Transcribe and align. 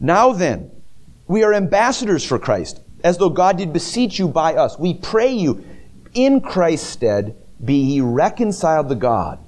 Now 0.00 0.32
then, 0.32 0.70
we 1.26 1.42
are 1.42 1.54
ambassadors 1.54 2.24
for 2.24 2.38
Christ, 2.38 2.80
as 3.02 3.18
though 3.18 3.30
God 3.30 3.58
did 3.58 3.72
beseech 3.72 4.18
you 4.18 4.28
by 4.28 4.54
us. 4.54 4.78
We 4.78 4.94
pray 4.94 5.32
you, 5.32 5.64
in 6.14 6.40
Christ's 6.40 6.88
stead, 6.88 7.36
be 7.64 7.74
ye 7.74 8.00
reconciled 8.00 8.88
to 8.88 8.94
God. 8.94 9.38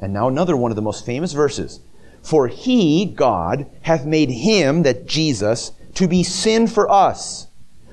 And 0.00 0.12
now 0.12 0.28
another 0.28 0.56
one 0.56 0.70
of 0.70 0.76
the 0.76 0.82
most 0.82 1.06
famous 1.06 1.32
verses. 1.32 1.80
For 2.22 2.48
he, 2.48 3.06
God, 3.06 3.66
hath 3.82 4.04
made 4.04 4.30
him, 4.30 4.82
that 4.82 5.06
Jesus, 5.06 5.72
to 5.94 6.08
be 6.08 6.22
sin 6.22 6.66
for 6.66 6.90
us, 6.90 7.48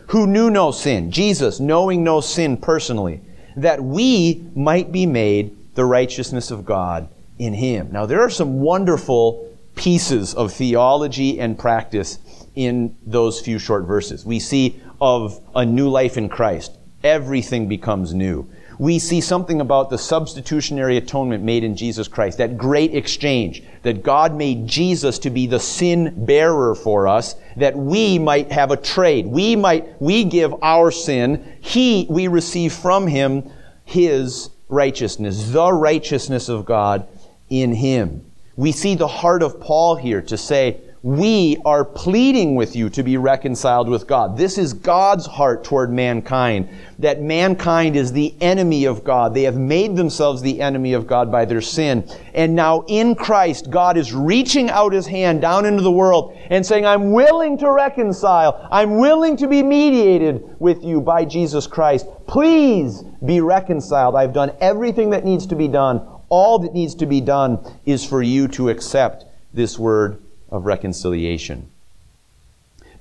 who 0.07 0.25
knew 0.25 0.49
no 0.49 0.71
sin. 0.71 1.11
Jesus, 1.11 1.59
knowing 1.59 2.03
no 2.03 2.21
sin 2.21 2.57
personally, 2.57 3.21
that 3.55 3.83
we 3.83 4.43
might 4.55 4.91
be 4.91 5.05
made 5.05 5.55
the 5.75 5.85
righteousness 5.85 6.51
of 6.51 6.65
God 6.65 7.07
in 7.37 7.53
him. 7.53 7.89
Now, 7.91 8.05
there 8.05 8.21
are 8.21 8.29
some 8.29 8.59
wonderful 8.59 9.48
pieces 9.79 10.33
of 10.35 10.53
theology 10.53 11.39
and 11.39 11.57
practice 11.57 12.19
in 12.55 12.95
those 13.05 13.39
few 13.39 13.57
short 13.57 13.85
verses. 13.85 14.25
We 14.25 14.39
see 14.39 14.81
of 14.99 15.41
a 15.55 15.65
new 15.65 15.89
life 15.89 16.17
in 16.17 16.29
Christ. 16.29 16.77
Everything 17.03 17.67
becomes 17.67 18.13
new 18.13 18.49
we 18.79 18.97
see 18.97 19.19
something 19.19 19.59
about 19.59 19.89
the 19.89 19.97
substitutionary 19.97 20.95
atonement 20.95 21.43
made 21.43 21.65
in 21.65 21.75
Jesus 21.75 22.07
Christ, 22.07 22.37
that 22.37 22.57
great 22.57 22.95
exchange, 22.95 23.61
that 23.83 24.03
God 24.03 24.33
made 24.33 24.65
Jesus 24.65 25.19
to 25.19 25.29
be 25.29 25.47
the 25.47 25.59
sin 25.59 26.25
bearer 26.25 26.73
for 26.73 27.05
us, 27.05 27.35
that 27.57 27.75
we 27.75 28.17
might 28.17 28.53
have 28.53 28.71
a 28.71 28.77
trade. 28.77 29.27
We 29.27 29.57
might, 29.57 30.01
we 30.01 30.23
give 30.23 30.55
our 30.63 30.91
sin, 30.91 31.57
He, 31.59 32.07
we 32.09 32.29
receive 32.29 32.71
from 32.71 33.05
Him 33.05 33.51
His 33.83 34.49
righteousness, 34.69 35.51
the 35.51 35.73
righteousness 35.73 36.47
of 36.47 36.65
God 36.65 37.05
in 37.49 37.73
Him. 37.73 38.28
We 38.59 38.73
see 38.73 38.95
the 38.95 39.07
heart 39.07 39.41
of 39.41 39.61
Paul 39.61 39.95
here 39.95 40.21
to 40.23 40.37
say, 40.37 40.81
we 41.01 41.55
are 41.63 41.85
pleading 41.85 42.55
with 42.55 42.75
you 42.75 42.89
to 42.89 43.03
be 43.03 43.15
reconciled 43.15 43.87
with 43.87 44.05
God. 44.05 44.35
This 44.35 44.57
is 44.57 44.73
God's 44.73 45.25
heart 45.25 45.63
toward 45.63 45.93
mankind, 45.93 46.67
that 46.99 47.21
mankind 47.21 47.95
is 47.95 48.11
the 48.11 48.35
enemy 48.41 48.83
of 48.83 49.05
God. 49.05 49.33
They 49.33 49.43
have 49.43 49.55
made 49.55 49.95
themselves 49.95 50.41
the 50.41 50.59
enemy 50.59 50.91
of 50.91 51.07
God 51.07 51.31
by 51.31 51.45
their 51.45 51.61
sin. 51.61 52.05
And 52.33 52.53
now 52.53 52.83
in 52.89 53.15
Christ, 53.15 53.69
God 53.69 53.95
is 53.95 54.13
reaching 54.13 54.69
out 54.69 54.91
his 54.91 55.07
hand 55.07 55.39
down 55.39 55.65
into 55.65 55.81
the 55.81 55.89
world 55.89 56.37
and 56.49 56.65
saying, 56.65 56.85
I'm 56.85 57.13
willing 57.13 57.57
to 57.59 57.71
reconcile. 57.71 58.67
I'm 58.69 58.97
willing 58.97 59.37
to 59.37 59.47
be 59.47 59.63
mediated 59.63 60.43
with 60.59 60.83
you 60.83 60.99
by 60.99 61.23
Jesus 61.23 61.65
Christ. 61.65 62.07
Please 62.27 63.03
be 63.25 63.39
reconciled. 63.39 64.17
I've 64.17 64.33
done 64.33 64.51
everything 64.59 65.11
that 65.11 65.23
needs 65.23 65.47
to 65.47 65.55
be 65.55 65.69
done. 65.69 66.18
All 66.29 66.59
that 66.59 66.73
needs 66.73 66.95
to 66.95 67.05
be 67.05 67.21
done 67.21 67.59
is 67.85 68.05
for 68.05 68.21
you 68.21 68.47
to 68.49 68.69
accept 68.69 69.25
this 69.53 69.77
word 69.77 70.21
of 70.49 70.65
reconciliation. 70.65 71.69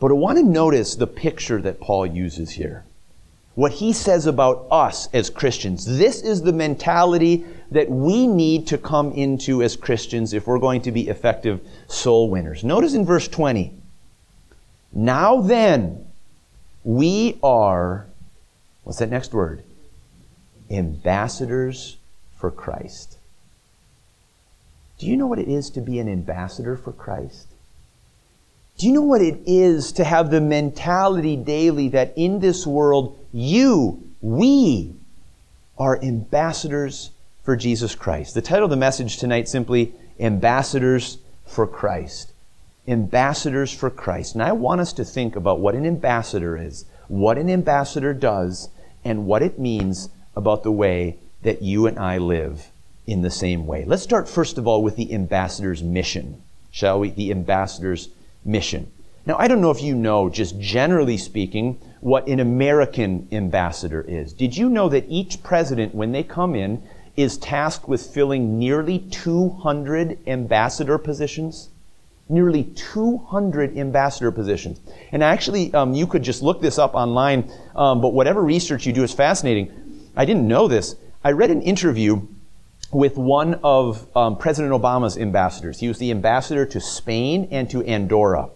But 0.00 0.10
I 0.10 0.14
want 0.14 0.38
to 0.38 0.44
notice 0.44 0.94
the 0.94 1.06
picture 1.06 1.60
that 1.62 1.80
Paul 1.80 2.06
uses 2.06 2.50
here. 2.50 2.84
What 3.54 3.72
he 3.72 3.92
says 3.92 4.26
about 4.26 4.66
us 4.70 5.08
as 5.12 5.30
Christians. 5.30 5.98
This 5.98 6.22
is 6.22 6.42
the 6.42 6.52
mentality 6.52 7.44
that 7.72 7.90
we 7.90 8.26
need 8.26 8.68
to 8.68 8.78
come 8.78 9.12
into 9.12 9.62
as 9.62 9.76
Christians 9.76 10.32
if 10.32 10.46
we're 10.46 10.60
going 10.60 10.82
to 10.82 10.92
be 10.92 11.08
effective 11.08 11.60
soul 11.88 12.30
winners. 12.30 12.62
Notice 12.62 12.94
in 12.94 13.04
verse 13.04 13.26
20. 13.26 13.72
Now 14.92 15.40
then, 15.40 16.06
we 16.84 17.38
are, 17.42 18.06
what's 18.84 19.00
that 19.00 19.10
next 19.10 19.34
word? 19.34 19.64
Ambassadors 20.70 21.96
for 22.36 22.50
Christ. 22.50 23.17
Do 24.98 25.06
you 25.06 25.16
know 25.16 25.28
what 25.28 25.38
it 25.38 25.48
is 25.48 25.70
to 25.70 25.80
be 25.80 26.00
an 26.00 26.08
ambassador 26.08 26.76
for 26.76 26.92
Christ? 26.92 27.46
Do 28.78 28.86
you 28.86 28.92
know 28.92 29.02
what 29.02 29.22
it 29.22 29.40
is 29.46 29.92
to 29.92 30.04
have 30.04 30.30
the 30.30 30.40
mentality 30.40 31.36
daily 31.36 31.88
that 31.90 32.12
in 32.16 32.40
this 32.40 32.66
world, 32.66 33.18
you, 33.32 34.02
we, 34.20 34.94
are 35.78 36.02
ambassadors 36.02 37.10
for 37.44 37.56
Jesus 37.56 37.94
Christ? 37.94 38.34
The 38.34 38.42
title 38.42 38.64
of 38.64 38.70
the 38.70 38.76
message 38.76 39.18
tonight 39.18 39.48
simply 39.48 39.92
Ambassadors 40.18 41.18
for 41.46 41.66
Christ. 41.66 42.32
Ambassadors 42.88 43.72
for 43.72 43.90
Christ. 43.90 44.34
And 44.34 44.42
I 44.42 44.52
want 44.52 44.80
us 44.80 44.92
to 44.94 45.04
think 45.04 45.36
about 45.36 45.60
what 45.60 45.76
an 45.76 45.86
ambassador 45.86 46.56
is, 46.56 46.84
what 47.06 47.38
an 47.38 47.48
ambassador 47.48 48.12
does, 48.14 48.68
and 49.04 49.26
what 49.26 49.42
it 49.42 49.58
means 49.60 50.08
about 50.34 50.64
the 50.64 50.72
way 50.72 51.18
that 51.42 51.62
you 51.62 51.86
and 51.86 51.98
I 51.98 52.18
live 52.18 52.70
in 53.08 53.22
the 53.22 53.30
same 53.30 53.66
way. 53.66 53.86
Let's 53.86 54.02
start 54.02 54.28
first 54.28 54.58
of 54.58 54.66
all 54.68 54.82
with 54.82 54.96
the 54.96 55.14
ambassador's 55.14 55.82
mission, 55.82 56.42
shall 56.70 57.00
we? 57.00 57.08
The 57.08 57.30
ambassador's 57.30 58.10
mission. 58.44 58.92
Now, 59.24 59.36
I 59.38 59.48
don't 59.48 59.62
know 59.62 59.70
if 59.70 59.82
you 59.82 59.94
know, 59.94 60.28
just 60.28 60.60
generally 60.60 61.16
speaking, 61.16 61.80
what 62.00 62.28
an 62.28 62.38
American 62.38 63.26
ambassador 63.32 64.02
is. 64.06 64.34
Did 64.34 64.58
you 64.58 64.68
know 64.68 64.90
that 64.90 65.06
each 65.08 65.42
president, 65.42 65.94
when 65.94 66.12
they 66.12 66.22
come 66.22 66.54
in, 66.54 66.82
is 67.16 67.38
tasked 67.38 67.88
with 67.88 68.02
filling 68.02 68.58
nearly 68.58 68.98
200 68.98 70.18
ambassador 70.26 70.98
positions? 70.98 71.70
Nearly 72.28 72.64
200 72.64 73.76
ambassador 73.78 74.30
positions. 74.30 74.80
And 75.12 75.24
actually, 75.24 75.72
um, 75.72 75.94
you 75.94 76.06
could 76.06 76.22
just 76.22 76.42
look 76.42 76.60
this 76.60 76.78
up 76.78 76.94
online, 76.94 77.50
um, 77.74 78.02
but 78.02 78.12
whatever 78.12 78.42
research 78.42 78.86
you 78.86 78.92
do 78.92 79.02
is 79.02 79.14
fascinating. 79.14 79.72
I 80.14 80.26
didn't 80.26 80.46
know 80.46 80.68
this. 80.68 80.94
I 81.24 81.32
read 81.32 81.50
an 81.50 81.62
interview 81.62 82.26
with 82.92 83.16
one 83.16 83.54
of 83.62 84.06
um, 84.16 84.36
President 84.36 84.72
Obama's 84.72 85.18
ambassadors. 85.18 85.78
He 85.78 85.88
was 85.88 85.98
the 85.98 86.10
ambassador 86.10 86.64
to 86.66 86.80
Spain 86.80 87.48
and 87.50 87.68
to 87.70 87.84
Andorra. 87.84 88.50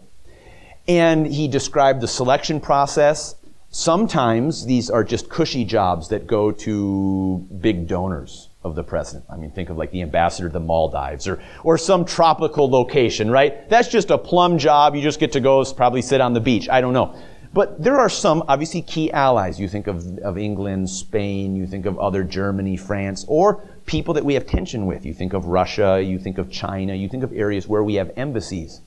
And 0.89 1.27
he 1.27 1.49
described 1.49 2.01
the 2.01 2.09
selection 2.09 2.61
process. 2.61 3.37
Sometimes 3.71 4.67
these 4.67 4.91
are 4.91 5.05
just 5.05 5.29
cushy 5.29 5.65
jobs 5.65 6.09
that 6.09 6.27
go 6.27 6.51
to 6.51 7.47
big 7.61 7.87
donors 7.87 8.49
of 8.65 8.75
the 8.75 8.83
president. 8.83 9.25
I 9.31 9.37
mean, 9.37 9.51
think 9.51 9.71
of 9.71 9.77
like 9.77 9.91
the 9.91 10.03
ambassador 10.03 10.49
to 10.49 10.53
the 10.53 10.61
Maldives 10.61 11.27
or, 11.27 11.43
or 11.65 11.77
some 11.79 12.05
tropical 12.05 12.71
location, 12.71 13.31
right? 13.31 13.69
That's 13.69 13.89
just 13.89 14.11
a 14.11 14.19
plum 14.19 14.59
job. 14.59 14.95
You 14.95 15.03
just 15.03 15.21
get 15.21 15.33
to 15.33 15.41
go 15.41 15.65
probably 15.73 16.03
sit 16.03 16.21
on 16.21 16.33
the 16.33 16.41
beach. 16.41 16.69
I 16.69 16.81
don't 16.81 16.93
know. 16.93 17.17
But 17.55 17.83
there 17.83 17.99
are 18.01 18.09
some 18.09 18.43
obviously 18.49 18.81
key 18.81 19.13
allies. 19.13 19.61
You 19.61 19.69
think 19.69 19.87
of, 19.87 20.19
of 20.19 20.39
England, 20.39 20.89
Spain, 20.89 21.55
you 21.55 21.67
think 21.67 21.85
of 21.85 21.99
other 21.99 22.25
Germany, 22.25 22.77
France, 22.77 23.27
or 23.29 23.63
people 23.85 24.15
that 24.15 24.25
we 24.25 24.35
have 24.35 24.47
tension 24.47 24.87
with. 24.87 25.05
You 25.05 25.13
think 25.13 25.35
of 25.35 25.47
Russia, 25.47 26.03
you 26.03 26.19
think 26.19 26.39
of 26.39 26.51
China, 26.51 26.95
you 26.95 27.09
think 27.09 27.23
of 27.23 27.33
areas 27.33 27.69
where 27.69 27.83
we 27.83 27.95
have 27.95 28.11
embassies. 28.17 28.81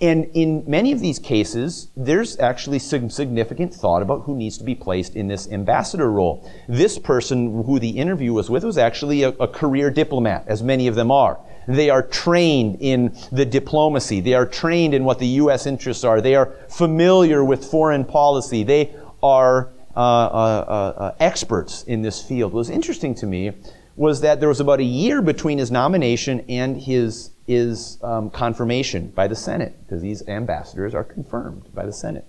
And 0.00 0.26
in 0.34 0.64
many 0.66 0.92
of 0.92 1.00
these 1.00 1.18
cases, 1.18 1.88
there's 1.96 2.38
actually 2.40 2.80
some 2.80 3.08
significant 3.08 3.72
thought 3.72 4.02
about 4.02 4.22
who 4.24 4.36
needs 4.36 4.58
to 4.58 4.64
be 4.64 4.74
placed 4.74 5.14
in 5.14 5.28
this 5.28 5.50
ambassador 5.50 6.10
role. 6.10 6.50
This 6.68 6.98
person 6.98 7.62
who 7.64 7.78
the 7.78 7.90
interview 7.90 8.32
was 8.32 8.50
with 8.50 8.64
was 8.64 8.76
actually 8.76 9.22
a, 9.22 9.28
a 9.30 9.48
career 9.48 9.90
diplomat, 9.90 10.44
as 10.48 10.62
many 10.62 10.88
of 10.88 10.94
them 10.94 11.10
are. 11.10 11.38
They 11.66 11.90
are 11.90 12.02
trained 12.02 12.78
in 12.80 13.16
the 13.32 13.44
diplomacy. 13.44 14.20
They 14.20 14.34
are 14.34 14.46
trained 14.46 14.94
in 14.94 15.04
what 15.04 15.18
the 15.18 15.26
U.S. 15.26 15.66
interests 15.66 16.04
are. 16.04 16.20
They 16.20 16.34
are 16.34 16.52
familiar 16.68 17.44
with 17.44 17.64
foreign 17.64 18.04
policy. 18.04 18.62
They 18.62 18.94
are 19.22 19.72
uh, 19.96 20.00
uh, 20.00 20.94
uh, 20.96 21.14
experts 21.20 21.84
in 21.84 22.02
this 22.02 22.20
field. 22.22 22.52
What 22.52 22.58
was 22.58 22.70
interesting 22.70 23.14
to 23.16 23.26
me 23.26 23.52
was 23.96 24.20
that 24.22 24.40
there 24.40 24.48
was 24.48 24.60
about 24.60 24.80
a 24.80 24.84
year 24.84 25.22
between 25.22 25.58
his 25.58 25.70
nomination 25.70 26.44
and 26.48 26.80
his, 26.80 27.30
his 27.46 27.98
um, 28.02 28.28
confirmation 28.30 29.08
by 29.10 29.28
the 29.28 29.36
Senate, 29.36 29.76
because 29.84 30.02
these 30.02 30.26
ambassadors 30.28 30.94
are 30.94 31.04
confirmed 31.04 31.72
by 31.74 31.86
the 31.86 31.92
Senate. 31.92 32.26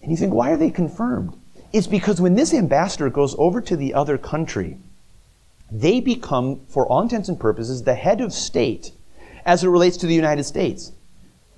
And 0.00 0.10
you 0.10 0.16
think, 0.16 0.32
why 0.32 0.50
are 0.50 0.56
they 0.56 0.70
confirmed? 0.70 1.38
It's 1.72 1.86
because 1.86 2.20
when 2.20 2.36
this 2.36 2.54
ambassador 2.54 3.10
goes 3.10 3.34
over 3.38 3.60
to 3.60 3.76
the 3.76 3.92
other 3.92 4.16
country, 4.16 4.78
they 5.70 6.00
become, 6.00 6.60
for 6.68 6.86
all 6.86 7.02
intents 7.02 7.28
and 7.28 7.38
purposes, 7.38 7.82
the 7.82 7.94
head 7.94 8.20
of 8.20 8.32
state 8.32 8.92
as 9.44 9.64
it 9.64 9.68
relates 9.68 9.96
to 9.98 10.06
the 10.06 10.14
United 10.14 10.44
States. 10.44 10.92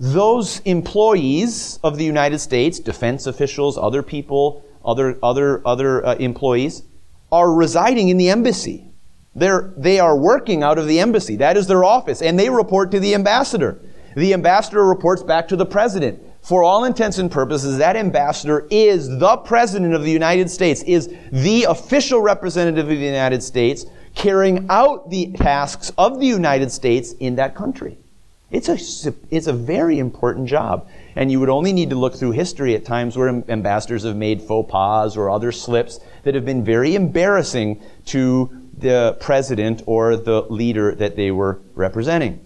Those 0.00 0.60
employees 0.60 1.78
of 1.82 1.98
the 1.98 2.04
United 2.04 2.38
States, 2.38 2.78
defense 2.78 3.26
officials, 3.26 3.76
other 3.76 4.02
people, 4.02 4.64
other, 4.84 5.18
other, 5.22 5.66
other 5.66 6.06
uh, 6.06 6.14
employees, 6.16 6.84
are 7.32 7.52
residing 7.52 8.08
in 8.08 8.16
the 8.16 8.30
embassy. 8.30 8.86
They're, 9.34 9.72
they 9.76 9.98
are 10.00 10.16
working 10.16 10.62
out 10.62 10.78
of 10.78 10.86
the 10.86 11.00
embassy. 11.00 11.36
That 11.36 11.56
is 11.56 11.66
their 11.66 11.84
office. 11.84 12.22
And 12.22 12.38
they 12.38 12.48
report 12.48 12.90
to 12.92 13.00
the 13.00 13.14
ambassador. 13.14 13.80
The 14.16 14.32
ambassador 14.32 14.84
reports 14.84 15.22
back 15.22 15.48
to 15.48 15.56
the 15.56 15.66
president. 15.66 16.22
For 16.42 16.62
all 16.62 16.84
intents 16.84 17.18
and 17.18 17.30
purposes, 17.30 17.78
that 17.78 17.96
ambassador 17.96 18.66
is 18.70 19.08
the 19.18 19.36
president 19.38 19.94
of 19.94 20.02
the 20.02 20.10
United 20.10 20.50
States, 20.50 20.82
is 20.84 21.12
the 21.30 21.64
official 21.64 22.20
representative 22.20 22.88
of 22.88 22.98
the 22.98 23.04
United 23.04 23.42
States 23.42 23.84
carrying 24.18 24.66
out 24.68 25.10
the 25.10 25.30
tasks 25.32 25.92
of 25.96 26.18
the 26.18 26.26
United 26.26 26.72
States 26.72 27.12
in 27.20 27.36
that 27.36 27.54
country. 27.54 27.96
It's 28.50 28.68
a, 28.68 29.14
it's 29.30 29.46
a 29.46 29.52
very 29.52 30.00
important 30.00 30.48
job. 30.48 30.88
And 31.14 31.30
you 31.30 31.38
would 31.38 31.48
only 31.48 31.72
need 31.72 31.90
to 31.90 31.96
look 31.96 32.16
through 32.16 32.32
history 32.32 32.74
at 32.74 32.84
times 32.84 33.16
where 33.16 33.28
ambassadors 33.28 34.02
have 34.02 34.16
made 34.16 34.42
faux 34.42 34.70
pas 34.70 35.16
or 35.16 35.30
other 35.30 35.52
slips 35.52 36.00
that 36.24 36.34
have 36.34 36.44
been 36.44 36.64
very 36.64 36.96
embarrassing 36.96 37.80
to 38.06 38.50
the 38.76 39.16
president 39.20 39.82
or 39.86 40.16
the 40.16 40.42
leader 40.42 40.94
that 40.96 41.14
they 41.14 41.30
were 41.30 41.60
representing. 41.74 42.44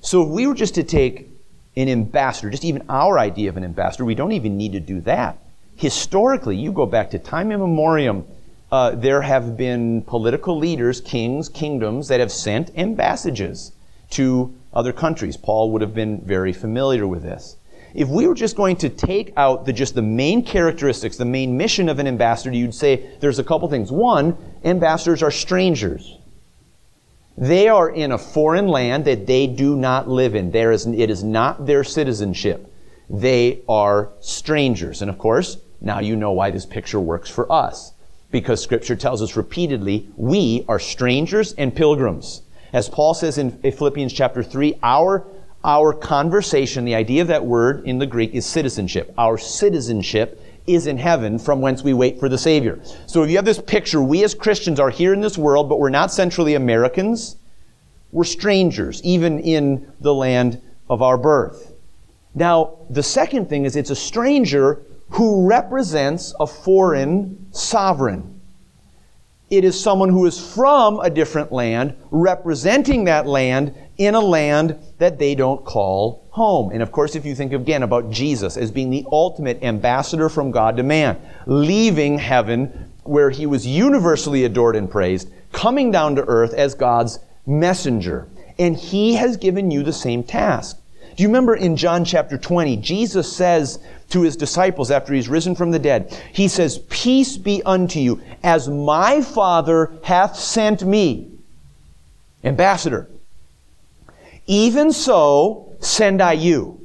So 0.00 0.22
if 0.22 0.28
we 0.28 0.46
were 0.46 0.54
just 0.54 0.74
to 0.74 0.82
take 0.82 1.28
an 1.76 1.88
ambassador, 1.88 2.50
just 2.50 2.64
even 2.64 2.84
our 2.90 3.18
idea 3.18 3.48
of 3.48 3.56
an 3.56 3.64
ambassador, 3.64 4.04
we 4.04 4.14
don't 4.14 4.32
even 4.32 4.58
need 4.58 4.72
to 4.72 4.80
do 4.80 5.00
that. 5.02 5.38
Historically, 5.76 6.56
you 6.56 6.72
go 6.72 6.84
back 6.84 7.10
to 7.10 7.18
time 7.18 7.50
immemorial, 7.52 8.26
uh, 8.72 8.92
there 8.92 9.20
have 9.20 9.54
been 9.54 10.00
political 10.02 10.56
leaders, 10.56 11.02
kings, 11.02 11.50
kingdoms 11.50 12.08
that 12.08 12.20
have 12.20 12.32
sent 12.32 12.70
ambassadors 12.76 13.72
to 14.08 14.54
other 14.72 14.94
countries. 14.94 15.36
Paul 15.36 15.70
would 15.72 15.82
have 15.82 15.94
been 15.94 16.22
very 16.22 16.54
familiar 16.54 17.06
with 17.06 17.22
this. 17.22 17.56
If 17.94 18.08
we 18.08 18.26
were 18.26 18.34
just 18.34 18.56
going 18.56 18.76
to 18.76 18.88
take 18.88 19.34
out 19.36 19.66
the, 19.66 19.74
just 19.74 19.94
the 19.94 20.00
main 20.00 20.42
characteristics, 20.42 21.18
the 21.18 21.26
main 21.26 21.58
mission 21.58 21.90
of 21.90 21.98
an 21.98 22.06
ambassador, 22.06 22.56
you'd 22.56 22.74
say 22.74 23.10
there's 23.20 23.38
a 23.38 23.44
couple 23.44 23.68
things. 23.68 23.92
One, 23.92 24.38
ambassadors 24.64 25.22
are 25.22 25.30
strangers. 25.30 26.16
They 27.36 27.68
are 27.68 27.90
in 27.90 28.12
a 28.12 28.18
foreign 28.18 28.68
land 28.68 29.04
that 29.04 29.26
they 29.26 29.46
do 29.46 29.76
not 29.76 30.08
live 30.08 30.34
in. 30.34 30.50
There 30.50 30.72
is, 30.72 30.86
it 30.86 31.10
is 31.10 31.22
not 31.22 31.66
their 31.66 31.84
citizenship. 31.84 32.72
They 33.10 33.60
are 33.68 34.08
strangers. 34.20 35.02
And 35.02 35.10
of 35.10 35.18
course, 35.18 35.58
now 35.82 36.00
you 36.00 36.16
know 36.16 36.32
why 36.32 36.50
this 36.50 36.64
picture 36.64 37.00
works 37.00 37.28
for 37.28 37.50
us. 37.52 37.91
Because 38.32 38.62
scripture 38.62 38.96
tells 38.96 39.22
us 39.22 39.36
repeatedly, 39.36 40.08
we 40.16 40.64
are 40.66 40.80
strangers 40.80 41.52
and 41.52 41.76
pilgrims. 41.76 42.42
As 42.72 42.88
Paul 42.88 43.12
says 43.12 43.36
in 43.36 43.52
Philippians 43.60 44.12
chapter 44.12 44.42
3, 44.42 44.78
our, 44.82 45.26
our 45.62 45.92
conversation, 45.92 46.86
the 46.86 46.94
idea 46.94 47.20
of 47.20 47.28
that 47.28 47.44
word 47.44 47.86
in 47.86 47.98
the 47.98 48.06
Greek 48.06 48.34
is 48.34 48.46
citizenship. 48.46 49.12
Our 49.18 49.36
citizenship 49.36 50.42
is 50.66 50.86
in 50.86 50.96
heaven 50.96 51.38
from 51.38 51.60
whence 51.60 51.82
we 51.82 51.92
wait 51.92 52.18
for 52.18 52.30
the 52.30 52.38
Savior. 52.38 52.80
So 53.06 53.22
if 53.22 53.30
you 53.30 53.36
have 53.36 53.44
this 53.44 53.60
picture, 53.60 54.00
we 54.02 54.24
as 54.24 54.34
Christians 54.34 54.80
are 54.80 54.90
here 54.90 55.12
in 55.12 55.20
this 55.20 55.36
world, 55.36 55.68
but 55.68 55.78
we're 55.78 55.90
not 55.90 56.10
centrally 56.10 56.54
Americans. 56.54 57.36
We're 58.12 58.24
strangers, 58.24 59.02
even 59.02 59.40
in 59.40 59.92
the 60.00 60.14
land 60.14 60.62
of 60.88 61.02
our 61.02 61.18
birth. 61.18 61.74
Now, 62.34 62.78
the 62.88 63.02
second 63.02 63.50
thing 63.50 63.66
is 63.66 63.76
it's 63.76 63.90
a 63.90 63.96
stranger 63.96 64.80
who 65.12 65.46
represents 65.46 66.34
a 66.40 66.46
foreign 66.46 67.46
sovereign. 67.52 68.40
It 69.50 69.64
is 69.64 69.78
someone 69.78 70.08
who 70.08 70.24
is 70.24 70.40
from 70.54 71.00
a 71.00 71.10
different 71.10 71.52
land, 71.52 71.94
representing 72.10 73.04
that 73.04 73.26
land 73.26 73.74
in 73.98 74.14
a 74.14 74.20
land 74.20 74.78
that 74.96 75.18
they 75.18 75.34
don't 75.34 75.62
call 75.66 76.26
home. 76.30 76.70
And 76.72 76.82
of 76.82 76.92
course, 76.92 77.14
if 77.14 77.26
you 77.26 77.34
think 77.34 77.52
again 77.52 77.82
about 77.82 78.10
Jesus 78.10 78.56
as 78.56 78.70
being 78.70 78.88
the 78.88 79.04
ultimate 79.12 79.62
ambassador 79.62 80.30
from 80.30 80.50
God 80.50 80.78
to 80.78 80.82
man, 80.82 81.18
leaving 81.44 82.18
heaven 82.18 82.90
where 83.02 83.28
he 83.28 83.44
was 83.44 83.66
universally 83.66 84.44
adored 84.44 84.76
and 84.76 84.90
praised, 84.90 85.28
coming 85.52 85.90
down 85.90 86.16
to 86.16 86.24
earth 86.24 86.54
as 86.54 86.74
God's 86.74 87.18
messenger. 87.46 88.28
And 88.58 88.78
he 88.78 89.16
has 89.16 89.36
given 89.36 89.70
you 89.70 89.82
the 89.82 89.92
same 89.92 90.22
task. 90.22 90.78
Do 91.16 91.22
you 91.22 91.28
remember 91.28 91.54
in 91.54 91.76
John 91.76 92.06
chapter 92.06 92.38
20, 92.38 92.78
Jesus 92.78 93.30
says 93.30 93.78
to 94.12 94.22
his 94.22 94.36
disciples 94.36 94.90
after 94.90 95.12
he's 95.12 95.28
risen 95.28 95.54
from 95.54 95.70
the 95.70 95.78
dead, 95.78 96.16
he 96.32 96.48
says, 96.48 96.78
Peace 96.90 97.36
be 97.36 97.62
unto 97.64 97.98
you, 97.98 98.20
as 98.42 98.68
my 98.68 99.20
Father 99.20 99.92
hath 100.04 100.36
sent 100.36 100.82
me. 100.84 101.30
Ambassador. 102.44 103.08
Even 104.46 104.92
so 104.92 105.74
send 105.80 106.20
I 106.20 106.32
you. 106.32 106.78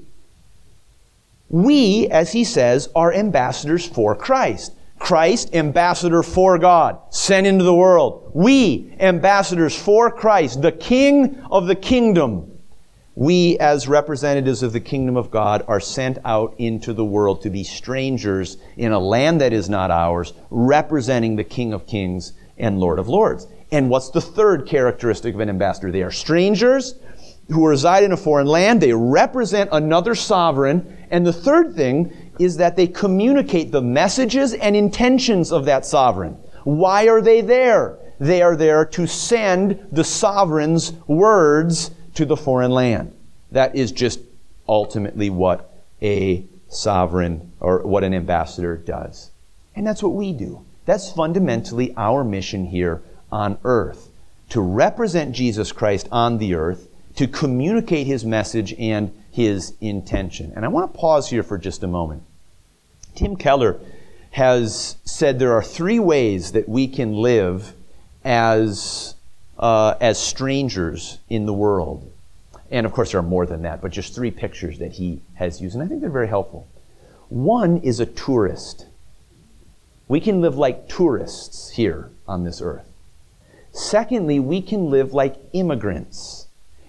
We, 1.50 2.08
as 2.08 2.34
he 2.34 2.44
says, 2.44 2.90
are 2.96 3.14
ambassadors 3.14 3.86
for 3.86 4.16
Christ. 4.16 4.74
Christ, 5.00 5.54
ambassador 5.54 6.24
for 6.24 6.58
God, 6.58 7.00
sent 7.10 7.48
into 7.48 7.64
the 7.64 7.74
world. 7.74 8.32
We, 8.34 8.94
ambassadors 9.00 9.76
for 9.76 10.12
Christ, 10.12 10.62
the 10.62 10.72
King 10.72 11.40
of 11.52 11.68
the 11.68 11.76
kingdom, 11.76 12.57
we, 13.18 13.58
as 13.58 13.88
representatives 13.88 14.62
of 14.62 14.74
the 14.74 14.80
kingdom 14.80 15.18
of 15.18 15.32
God, 15.32 15.66
are 15.68 15.80
sent 15.80 16.20
out 16.24 16.54
into 16.60 16.94
the 16.94 17.04
world 17.04 17.42
to 17.42 17.50
be 17.50 17.64
strangers 17.64 18.58
in 18.78 18.92
a 18.92 19.00
land 19.00 19.42
that 19.42 19.54
is 19.54 19.68
not 19.68 19.90
ours, 19.90 20.34
representing 20.52 21.36
the 21.36 21.44
King 21.44 21.74
of 21.74 21.88
Kings 21.88 22.34
and 22.60 22.80
Lord 22.80 23.00
of 23.00 23.08
Lords. 23.08 23.48
And 23.72 23.90
what's 23.90 24.12
the 24.12 24.22
third 24.22 24.68
characteristic 24.68 25.34
of 25.34 25.40
an 25.40 25.50
ambassador? 25.50 25.92
They 25.92 26.04
are 26.04 26.12
strangers 26.12 26.94
who 27.50 27.66
reside 27.66 28.04
in 28.04 28.12
a 28.12 28.18
foreign 28.18 28.46
land. 28.46 28.82
They 28.82 28.94
represent 28.94 29.72
another 29.74 30.14
sovereign. 30.14 31.08
And 31.10 31.26
the 31.26 31.34
third 31.34 31.74
thing 31.74 32.14
is 32.38 32.58
that 32.58 32.76
they 32.76 32.86
communicate 32.86 33.72
the 33.72 33.82
messages 33.82 34.54
and 34.54 34.76
intentions 34.76 35.52
of 35.52 35.66
that 35.66 35.88
sovereign. 35.88 36.34
Why 36.66 37.08
are 37.08 37.24
they 37.24 37.42
there? 37.42 37.98
They 38.20 38.44
are 38.44 38.56
there 38.56 38.86
to 38.86 39.08
send 39.08 39.88
the 39.92 40.04
sovereign's 40.04 40.94
words 41.08 41.90
to 42.18 42.26
the 42.26 42.36
foreign 42.36 42.72
land. 42.72 43.16
That 43.52 43.76
is 43.76 43.92
just 43.92 44.20
ultimately 44.68 45.30
what 45.30 45.72
a 46.02 46.44
sovereign 46.68 47.52
or 47.60 47.86
what 47.86 48.04
an 48.04 48.16
ambassador 48.16 48.76
does. 48.76 49.30
And 49.76 49.86
that's 49.86 50.02
what 50.02 50.16
we 50.16 50.34
do. 50.34 50.66
That's 50.86 51.12
fundamentally 51.12 51.94
our 51.96 52.24
mission 52.24 52.66
here 52.66 53.04
on 53.32 53.60
earth 53.64 54.10
to 54.50 54.62
represent 54.62 55.36
Jesus 55.36 55.72
Christ 55.72 56.10
on 56.12 56.40
the 56.40 56.56
earth, 56.56 56.88
to 57.18 57.28
communicate 57.28 58.08
his 58.08 58.26
message 58.26 58.74
and 58.80 59.14
his 59.30 59.74
intention. 59.80 60.54
And 60.56 60.66
I 60.66 60.70
want 60.70 60.92
to 60.92 61.00
pause 61.00 61.30
here 61.30 61.44
for 61.44 61.60
just 61.60 61.84
a 61.84 61.88
moment. 61.88 62.24
Tim 63.14 63.36
Keller 63.36 63.80
has 64.32 64.96
said 65.06 65.38
there 65.38 65.54
are 65.54 65.64
three 65.64 66.00
ways 66.00 66.54
that 66.54 66.68
we 66.68 66.88
can 66.88 67.14
live 67.14 67.74
as 68.24 69.14
uh, 69.60 69.96
as 70.00 70.20
strangers 70.20 71.20
in 71.30 71.46
the 71.46 71.54
world. 71.54 72.12
And 72.70 72.86
of 72.86 72.92
course, 72.92 73.12
there 73.12 73.20
are 73.20 73.24
more 73.24 73.46
than 73.46 73.62
that, 73.64 73.82
but 73.82 73.92
just 73.92 74.14
three 74.14 74.32
pictures 74.32 74.80
that 74.80 74.94
he 74.94 75.22
has 75.36 75.62
used, 75.62 75.76
and 75.76 75.84
I 75.84 75.88
think 75.88 76.02
they're 76.02 76.10
very 76.10 76.28
helpful. 76.28 76.68
One 77.30 77.78
is 77.78 78.00
a 78.00 78.06
tourist. 78.06 78.88
We 80.08 80.20
can 80.20 80.42
live 80.42 80.58
like 80.58 80.88
tourists 80.88 81.72
here 81.72 82.10
on 82.28 82.44
this 82.44 82.62
earth. 82.62 82.88
Secondly, 83.72 84.40
we 84.40 84.62
can 84.62 84.90
live 84.90 85.14
like 85.14 85.38
immigrants. 85.54 86.47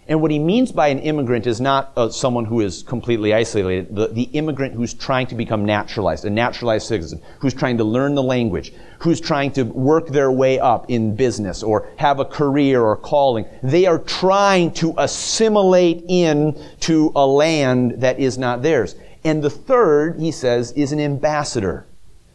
And 0.09 0.23
what 0.23 0.31
he 0.31 0.39
means 0.39 0.73
by 0.73 0.89
an 0.89 1.01
immigrant 1.01 1.47
is 1.47 1.61
not 1.61 1.93
uh, 1.95 2.09
someone 2.09 2.47
who 2.47 2.61
is 2.63 2.83
completely 2.83 3.35
isolated, 3.35 3.95
the, 3.95 4.09
the 4.09 4.23
immigrant 4.33 4.73
who's 4.73 4.95
trying 4.95 5.27
to 5.27 5.35
become 5.35 5.67
naturalized, 5.67 6.25
a 6.25 6.31
naturalized 6.31 6.87
citizen, 6.87 7.21
who's 7.41 7.53
trying 7.53 7.77
to 7.77 7.85
learn 7.85 8.15
the 8.15 8.23
language, 8.23 8.73
who's 9.01 9.21
trying 9.21 9.53
to 9.53 9.65
work 9.65 10.09
their 10.09 10.33
way 10.33 10.59
up 10.59 10.91
in 10.91 11.15
business 11.15 11.63
or 11.63 11.91
have 11.99 12.21
a 12.21 12.25
career 12.25 12.81
or 12.81 12.97
calling. 12.97 13.45
They 13.63 13.85
are 13.85 13.99
trying 13.99 14.73
to 14.75 14.95
assimilate 14.97 16.03
in 16.09 16.59
to 16.81 17.13
a 17.15 17.27
land 17.27 18.01
that 18.01 18.19
is 18.19 18.39
not 18.39 18.63
theirs. 18.63 18.95
And 19.25 19.43
the 19.43 19.51
third, 19.51 20.19
he 20.19 20.33
says, 20.33 20.73
is 20.73 20.91
an 20.91 21.01
ambassador, 21.01 21.85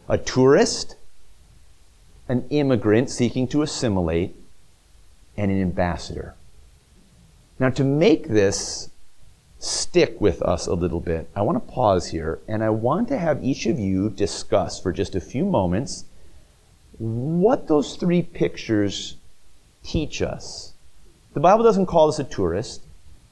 a 0.08 0.20
tourist, 0.20 0.96
an 2.30 2.46
immigrant 2.52 3.10
seeking 3.10 3.48
to 3.48 3.64
assimilate, 3.64 4.36
and 5.36 5.50
an 5.50 5.60
ambassador. 5.60 6.36
Now, 7.60 7.70
to 7.70 7.84
make 7.84 8.28
this 8.28 8.90
stick 9.60 10.20
with 10.20 10.42
us 10.42 10.68
a 10.68 10.74
little 10.74 11.00
bit, 11.00 11.30
I 11.36 11.42
want 11.42 11.56
to 11.56 11.74
pause 11.74 12.08
here 12.08 12.40
and 12.48 12.64
I 12.64 12.70
want 12.70 13.08
to 13.10 13.18
have 13.18 13.44
each 13.44 13.66
of 13.66 13.80
you 13.80 14.10
discuss 14.10 14.80
for 14.80 14.92
just 14.92 15.16
a 15.16 15.22
few 15.22 15.46
moments 15.46 16.06
what 16.98 17.68
those 17.68 17.96
three 17.96 18.22
pictures 18.22 19.16
teach 19.84 20.22
us. 20.22 20.74
The 21.34 21.40
Bible 21.40 21.64
doesn't 21.64 21.88
call 21.88 22.10
us 22.10 22.20
a 22.20 22.24
tourist. 22.24 22.82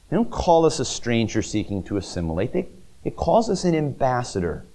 They 0.09 0.15
don't 0.15 0.31
call 0.31 0.65
us 0.65 0.79
a 0.79 0.85
stranger 0.85 1.41
seeking 1.41 1.83
to 1.83 1.97
assimilate. 1.97 2.53
They, 2.53 2.67
it 3.03 3.15
calls 3.15 3.49
us 3.49 3.63
an 3.63 3.75
ambassador. 3.75 4.65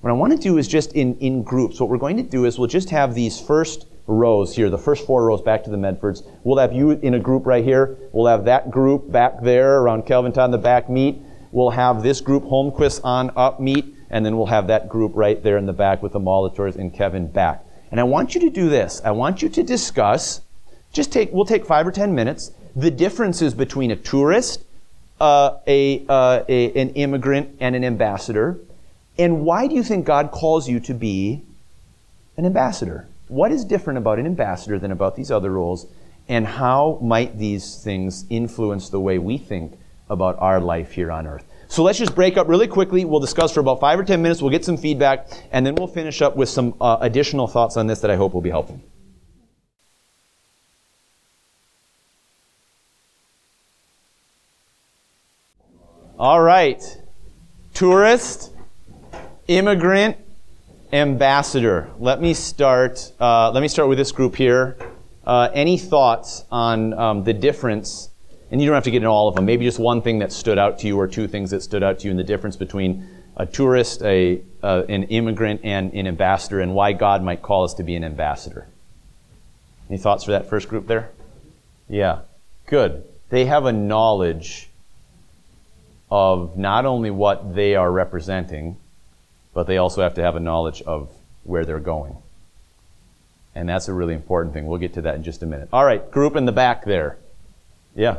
What 0.00 0.10
I 0.10 0.14
want 0.14 0.32
to 0.32 0.38
do 0.38 0.58
is 0.58 0.68
just 0.68 0.92
in, 0.92 1.16
in 1.18 1.42
groups, 1.42 1.80
what 1.80 1.88
we're 1.88 1.96
going 1.96 2.18
to 2.18 2.22
do 2.22 2.44
is 2.44 2.58
we'll 2.58 2.68
just 2.68 2.90
have 2.90 3.14
these 3.14 3.40
first 3.40 3.86
rows 4.06 4.54
here, 4.54 4.68
the 4.70 4.78
first 4.78 5.06
four 5.06 5.24
rows 5.24 5.40
back 5.40 5.64
to 5.64 5.70
the 5.70 5.76
Medfords. 5.76 6.22
We'll 6.42 6.58
have 6.58 6.72
you 6.72 6.90
in 6.90 7.14
a 7.14 7.18
group 7.18 7.46
right 7.46 7.64
here. 7.64 7.96
We'll 8.12 8.26
have 8.26 8.44
that 8.44 8.70
group 8.70 9.10
back 9.10 9.42
there 9.42 9.80
around 9.80 10.06
Kelvin 10.06 10.32
Todd 10.32 10.52
the 10.52 10.58
back 10.58 10.90
meet. 10.90 11.18
We'll 11.52 11.70
have 11.70 12.02
this 12.02 12.20
group 12.20 12.44
Holmquist 12.44 13.00
on 13.04 13.30
up 13.36 13.60
meet, 13.60 13.94
and 14.10 14.26
then 14.26 14.36
we'll 14.36 14.46
have 14.46 14.66
that 14.66 14.88
group 14.88 15.12
right 15.14 15.42
there 15.42 15.56
in 15.56 15.66
the 15.66 15.72
back 15.72 16.02
with 16.02 16.12
the 16.12 16.20
Molitors 16.20 16.76
and 16.76 16.92
Kevin 16.92 17.28
back. 17.28 17.64
And 17.90 18.00
I 18.00 18.04
want 18.04 18.34
you 18.34 18.40
to 18.42 18.50
do 18.50 18.68
this. 18.68 19.00
I 19.04 19.12
want 19.12 19.40
you 19.40 19.48
to 19.48 19.62
discuss, 19.62 20.40
just 20.92 21.12
take, 21.12 21.32
we'll 21.32 21.44
take 21.44 21.64
five 21.64 21.86
or 21.86 21.92
ten 21.92 22.14
minutes, 22.14 22.50
the 22.74 22.90
differences 22.90 23.54
between 23.54 23.90
a 23.92 23.96
tourist, 23.96 24.64
uh, 25.20 25.58
a, 25.66 26.04
uh, 26.08 26.44
a, 26.48 26.72
an 26.72 26.90
immigrant, 26.90 27.56
and 27.60 27.76
an 27.76 27.84
ambassador. 27.84 28.58
And 29.16 29.44
why 29.44 29.68
do 29.68 29.76
you 29.76 29.84
think 29.84 30.04
God 30.04 30.32
calls 30.32 30.68
you 30.68 30.80
to 30.80 30.92
be 30.92 31.44
an 32.36 32.44
ambassador? 32.44 33.06
What 33.28 33.52
is 33.52 33.64
different 33.64 33.98
about 33.98 34.18
an 34.18 34.26
ambassador 34.26 34.78
than 34.78 34.92
about 34.92 35.16
these 35.16 35.30
other 35.30 35.50
roles? 35.50 35.86
And 36.28 36.46
how 36.46 36.98
might 37.02 37.38
these 37.38 37.82
things 37.82 38.24
influence 38.30 38.88
the 38.88 39.00
way 39.00 39.18
we 39.18 39.38
think 39.38 39.78
about 40.08 40.38
our 40.38 40.60
life 40.60 40.92
here 40.92 41.10
on 41.10 41.26
earth? 41.26 41.44
So 41.68 41.82
let's 41.82 41.98
just 41.98 42.14
break 42.14 42.36
up 42.36 42.48
really 42.48 42.68
quickly. 42.68 43.04
We'll 43.04 43.20
discuss 43.20 43.52
for 43.52 43.60
about 43.60 43.80
five 43.80 43.98
or 43.98 44.04
ten 44.04 44.22
minutes. 44.22 44.40
We'll 44.40 44.50
get 44.50 44.64
some 44.64 44.76
feedback, 44.76 45.28
and 45.50 45.66
then 45.66 45.74
we'll 45.74 45.86
finish 45.86 46.22
up 46.22 46.36
with 46.36 46.48
some 46.48 46.74
uh, 46.80 46.98
additional 47.00 47.46
thoughts 47.46 47.76
on 47.76 47.86
this 47.86 48.00
that 48.00 48.10
I 48.10 48.16
hope 48.16 48.32
will 48.34 48.40
be 48.40 48.50
helpful. 48.50 48.80
All 56.18 56.40
right. 56.40 56.80
Tourist, 57.72 58.52
immigrant, 59.48 60.16
ambassador. 60.94 61.90
Let 61.98 62.22
me 62.22 62.34
start. 62.34 63.12
Uh, 63.20 63.50
let 63.50 63.60
me 63.60 63.68
start 63.68 63.88
with 63.88 63.98
this 63.98 64.12
group 64.12 64.36
here. 64.36 64.76
Uh, 65.26 65.50
any 65.52 65.76
thoughts 65.76 66.44
on 66.52 66.94
um, 66.94 67.24
the 67.24 67.32
difference? 67.32 68.10
And 68.50 68.60
you 68.60 68.68
don't 68.68 68.74
have 68.74 68.84
to 68.84 68.92
get 68.92 68.98
into 68.98 69.08
all 69.08 69.26
of 69.26 69.34
them. 69.34 69.44
Maybe 69.44 69.64
just 69.64 69.80
one 69.80 70.00
thing 70.02 70.20
that 70.20 70.30
stood 70.30 70.56
out 70.56 70.78
to 70.78 70.86
you, 70.86 70.98
or 70.98 71.08
two 71.08 71.26
things 71.26 71.50
that 71.50 71.62
stood 71.62 71.82
out 71.82 71.98
to 71.98 72.04
you, 72.04 72.10
and 72.10 72.18
the 72.18 72.24
difference 72.24 72.54
between 72.54 73.08
a 73.36 73.44
tourist, 73.44 74.02
a 74.02 74.40
uh, 74.62 74.84
an 74.88 75.04
immigrant, 75.04 75.62
and 75.64 75.92
an 75.92 76.06
ambassador, 76.06 76.60
and 76.60 76.74
why 76.74 76.92
God 76.92 77.24
might 77.24 77.42
call 77.42 77.64
us 77.64 77.74
to 77.74 77.82
be 77.82 77.96
an 77.96 78.04
ambassador. 78.04 78.68
Any 79.90 79.98
thoughts 79.98 80.24
for 80.24 80.30
that 80.30 80.48
first 80.48 80.68
group 80.68 80.86
there? 80.86 81.10
Yeah, 81.88 82.20
good. 82.66 83.02
They 83.30 83.46
have 83.46 83.66
a 83.66 83.72
knowledge 83.72 84.70
of 86.08 86.56
not 86.56 86.86
only 86.86 87.10
what 87.10 87.56
they 87.56 87.74
are 87.74 87.90
representing, 87.90 88.76
but 89.54 89.66
they 89.66 89.78
also 89.78 90.02
have 90.02 90.14
to 90.14 90.22
have 90.22 90.36
a 90.36 90.40
knowledge 90.40 90.82
of 90.82 91.10
where 91.44 91.64
they're 91.64 91.78
going. 91.78 92.16
And 93.54 93.68
that's 93.68 93.88
a 93.88 93.92
really 93.92 94.14
important 94.14 94.52
thing. 94.52 94.66
We'll 94.66 94.80
get 94.80 94.94
to 94.94 95.02
that 95.02 95.14
in 95.14 95.22
just 95.22 95.42
a 95.42 95.46
minute. 95.46 95.68
All 95.72 95.84
right, 95.84 96.10
group 96.10 96.34
in 96.36 96.44
the 96.44 96.52
back 96.52 96.84
there. 96.84 97.18
Yeah. 97.94 98.16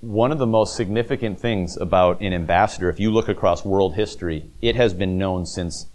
One 0.00 0.32
of 0.32 0.38
the 0.38 0.46
most 0.46 0.74
significant 0.74 1.38
things 1.38 1.76
about 1.76 2.20
an 2.20 2.32
ambassador, 2.32 2.88
if 2.88 2.98
you 2.98 3.10
look 3.10 3.28
across 3.28 3.64
world 3.64 3.94
history, 3.94 4.50
it 4.60 4.74
has 4.74 4.94
been 4.94 5.18
known 5.18 5.46
since, 5.46 5.86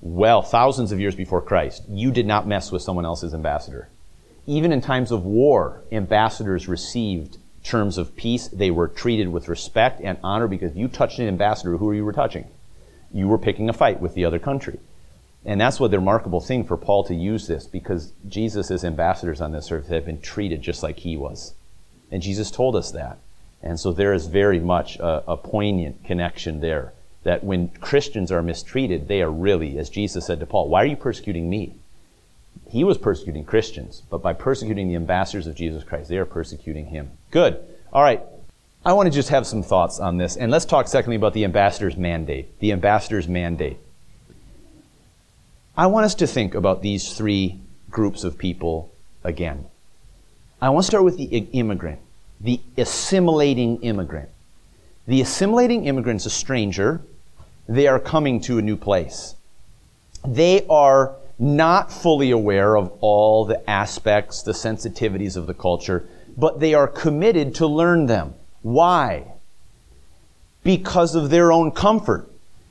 well, 0.00 0.40
thousands 0.42 0.92
of 0.92 1.00
years 1.00 1.14
before 1.14 1.42
Christ. 1.42 1.82
You 1.88 2.10
did 2.12 2.26
not 2.26 2.46
mess 2.46 2.72
with 2.72 2.82
someone 2.82 3.04
else's 3.04 3.34
ambassador. 3.34 3.88
Even 4.46 4.72
in 4.72 4.80
times 4.80 5.10
of 5.10 5.24
war, 5.24 5.82
ambassadors 5.90 6.68
received 6.68 7.36
terms 7.64 7.98
of 7.98 8.16
peace. 8.16 8.46
They 8.48 8.70
were 8.70 8.88
treated 8.88 9.28
with 9.28 9.48
respect 9.48 10.00
and 10.00 10.18
honor 10.22 10.46
because 10.46 10.76
you 10.76 10.86
touched 10.86 11.18
an 11.18 11.26
ambassador, 11.26 11.76
who 11.76 11.88
are 11.90 11.94
you 11.94 12.04
were 12.04 12.12
touching? 12.12 12.46
You 13.12 13.28
were 13.28 13.38
picking 13.38 13.68
a 13.68 13.72
fight 13.72 14.00
with 14.00 14.14
the 14.14 14.24
other 14.24 14.38
country. 14.38 14.78
And 15.44 15.60
that's 15.60 15.78
what 15.78 15.92
the 15.92 15.98
remarkable 15.98 16.40
thing 16.40 16.64
for 16.64 16.76
Paul 16.76 17.04
to 17.04 17.14
use 17.14 17.46
this 17.46 17.66
because 17.66 18.12
Jesus' 18.28 18.82
ambassadors 18.82 19.40
on 19.40 19.52
this 19.52 19.70
earth 19.70 19.88
have 19.88 20.04
been 20.04 20.20
treated 20.20 20.60
just 20.60 20.82
like 20.82 20.98
he 20.98 21.16
was. 21.16 21.54
And 22.10 22.20
Jesus 22.22 22.50
told 22.50 22.74
us 22.74 22.90
that. 22.90 23.18
And 23.62 23.78
so 23.78 23.92
there 23.92 24.12
is 24.12 24.26
very 24.26 24.60
much 24.60 24.98
a, 24.98 25.22
a 25.28 25.36
poignant 25.36 26.04
connection 26.04 26.60
there 26.60 26.92
that 27.22 27.42
when 27.42 27.68
Christians 27.68 28.30
are 28.30 28.42
mistreated, 28.42 29.08
they 29.08 29.22
are 29.22 29.30
really, 29.30 29.78
as 29.78 29.90
Jesus 29.90 30.26
said 30.26 30.40
to 30.40 30.46
Paul, 30.46 30.68
why 30.68 30.82
are 30.82 30.86
you 30.86 30.96
persecuting 30.96 31.50
me? 31.50 31.74
He 32.68 32.84
was 32.84 32.98
persecuting 32.98 33.44
Christians, 33.44 34.02
but 34.10 34.22
by 34.22 34.32
persecuting 34.32 34.88
the 34.88 34.96
ambassadors 34.96 35.46
of 35.46 35.54
Jesus 35.54 35.84
Christ, 35.84 36.08
they 36.08 36.18
are 36.18 36.24
persecuting 36.24 36.86
him. 36.86 37.10
Good. 37.30 37.58
All 37.92 38.02
right. 38.02 38.22
I 38.86 38.92
want 38.92 39.08
to 39.08 39.10
just 39.10 39.30
have 39.30 39.48
some 39.48 39.64
thoughts 39.64 39.98
on 39.98 40.16
this. 40.16 40.36
And 40.36 40.52
let's 40.52 40.64
talk 40.64 40.86
secondly 40.86 41.16
about 41.16 41.34
the 41.34 41.42
ambassador's 41.42 41.96
mandate. 41.96 42.56
The 42.60 42.70
ambassador's 42.70 43.26
mandate. 43.26 43.78
I 45.76 45.86
want 45.86 46.06
us 46.06 46.14
to 46.14 46.26
think 46.28 46.54
about 46.54 46.82
these 46.82 47.12
three 47.12 47.58
groups 47.90 48.22
of 48.22 48.38
people 48.38 48.92
again. 49.24 49.66
I 50.62 50.70
want 50.70 50.84
to 50.84 50.86
start 50.86 51.02
with 51.02 51.16
the 51.16 51.24
immigrant, 51.24 51.98
the 52.40 52.60
assimilating 52.76 53.82
immigrant. 53.82 54.28
The 55.08 55.20
assimilating 55.20 55.86
immigrant 55.86 56.20
is 56.20 56.26
a 56.26 56.30
stranger. 56.30 57.02
They 57.68 57.88
are 57.88 57.98
coming 57.98 58.40
to 58.42 58.58
a 58.58 58.62
new 58.62 58.76
place. 58.76 59.34
They 60.24 60.64
are 60.68 61.16
not 61.40 61.92
fully 61.92 62.30
aware 62.30 62.76
of 62.76 62.92
all 63.00 63.46
the 63.46 63.68
aspects, 63.68 64.42
the 64.42 64.52
sensitivities 64.52 65.36
of 65.36 65.48
the 65.48 65.54
culture, 65.54 66.08
but 66.36 66.60
they 66.60 66.72
are 66.72 66.86
committed 66.86 67.56
to 67.56 67.66
learn 67.66 68.06
them. 68.06 68.34
Why? 68.66 69.22
Because 70.64 71.14
of 71.14 71.30
their 71.30 71.52
own 71.52 71.70
comfort, 71.70 72.28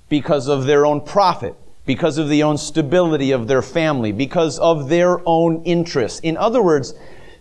because 0.09 0.49
of 0.49 0.65
their 0.65 0.85
own 0.85 0.99
profit, 0.99 1.55
because 1.85 2.17
of 2.17 2.27
the 2.27 2.43
own 2.43 2.57
stability 2.57 3.31
of 3.31 3.47
their 3.47 3.61
family, 3.61 4.11
because 4.11 4.59
of 4.59 4.89
their 4.89 5.21
own 5.25 5.63
interests. 5.63 6.19
In 6.19 6.35
other 6.35 6.61
words, 6.61 6.95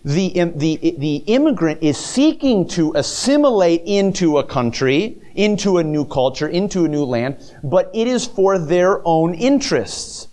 the, 0.05 0.29
the, 0.55 0.95
the 0.97 1.15
immigrant 1.27 1.83
is 1.83 1.97
seeking 1.97 2.65
to 2.69 2.93
assimilate 2.95 3.81
into 3.83 4.37
a 4.37 4.43
country, 4.45 5.21
into 5.35 5.79
a 5.79 5.83
new 5.83 6.05
culture, 6.05 6.47
into 6.47 6.85
a 6.85 6.87
new 6.87 7.03
land, 7.03 7.35
but 7.61 7.91
it 7.93 8.07
is 8.07 8.25
for 8.25 8.57
their 8.57 9.05
own 9.05 9.33
interests. 9.33 10.29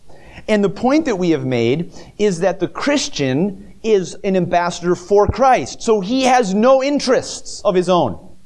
And 0.47 0.63
the 0.63 0.71
point 0.71 1.07
that 1.07 1.17
we 1.17 1.31
have 1.31 1.45
made 1.45 1.93
is 2.19 2.39
that 2.39 2.61
the 2.61 2.69
Christian 2.69 3.72
is 3.83 4.15
an 4.25 4.37
ambassador 4.37 4.95
for 4.95 5.27
Christ. 5.27 5.83
So 5.83 6.01
he 6.01 6.25
has 6.25 6.55
no 6.55 6.83
interests 6.83 7.61
of 7.65 7.75
his 7.75 7.89
own. 7.89 8.37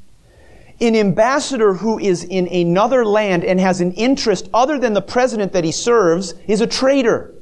An 0.81 0.95
ambassador 0.95 1.75
who 1.75 1.99
is 1.99 2.25
in 2.25 2.49
another 2.49 3.05
land 3.05 3.45
and 3.45 3.59
has 3.59 3.81
an 3.81 3.93
interest 3.93 4.49
other 4.53 4.79
than 4.79 4.93
the 4.93 5.03
president 5.03 5.53
that 5.53 5.65
he 5.65 5.73
serves 5.73 6.35
is 6.47 6.61
a 6.61 6.67
traitor. 6.67 7.35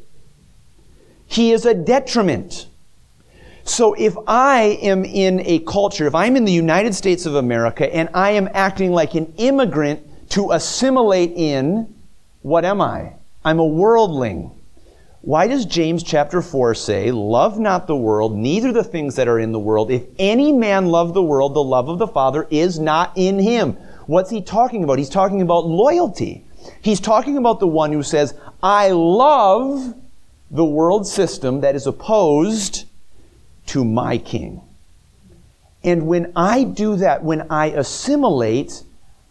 He 1.26 1.52
is 1.52 1.66
a 1.66 1.74
detriment. 1.74 2.68
So 3.64 3.94
if 3.94 4.14
I 4.26 4.78
am 4.82 5.04
in 5.04 5.40
a 5.40 5.60
culture, 5.60 6.06
if 6.06 6.14
I'm 6.14 6.36
in 6.36 6.44
the 6.44 6.52
United 6.52 6.94
States 6.94 7.26
of 7.26 7.34
America 7.34 7.92
and 7.92 8.08
I 8.14 8.32
am 8.32 8.48
acting 8.52 8.92
like 8.92 9.14
an 9.14 9.32
immigrant 9.38 10.30
to 10.30 10.52
assimilate 10.52 11.32
in, 11.34 11.94
what 12.42 12.64
am 12.64 12.80
I? 12.80 13.14
I'm 13.44 13.58
a 13.58 13.66
worldling. 13.66 14.50
Why 15.24 15.46
does 15.46 15.64
James 15.64 16.02
chapter 16.02 16.42
4 16.42 16.74
say, 16.74 17.10
Love 17.10 17.58
not 17.58 17.86
the 17.86 17.96
world, 17.96 18.36
neither 18.36 18.72
the 18.72 18.84
things 18.84 19.16
that 19.16 19.26
are 19.26 19.38
in 19.38 19.52
the 19.52 19.58
world? 19.58 19.90
If 19.90 20.04
any 20.18 20.52
man 20.52 20.88
love 20.88 21.14
the 21.14 21.22
world, 21.22 21.54
the 21.54 21.64
love 21.64 21.88
of 21.88 21.98
the 21.98 22.06
Father 22.06 22.46
is 22.50 22.78
not 22.78 23.10
in 23.16 23.38
him. 23.38 23.72
What's 24.06 24.28
he 24.28 24.42
talking 24.42 24.84
about? 24.84 24.98
He's 24.98 25.08
talking 25.08 25.40
about 25.40 25.64
loyalty. 25.64 26.44
He's 26.82 27.00
talking 27.00 27.38
about 27.38 27.58
the 27.58 27.66
one 27.66 27.90
who 27.90 28.02
says, 28.02 28.34
I 28.62 28.90
love 28.90 29.94
the 30.50 30.64
world 30.64 31.06
system 31.06 31.62
that 31.62 31.74
is 31.74 31.86
opposed 31.86 32.84
to 33.68 33.82
my 33.82 34.18
king. 34.18 34.60
And 35.82 36.06
when 36.06 36.34
I 36.36 36.64
do 36.64 36.96
that, 36.96 37.24
when 37.24 37.50
I 37.50 37.68
assimilate, 37.68 38.82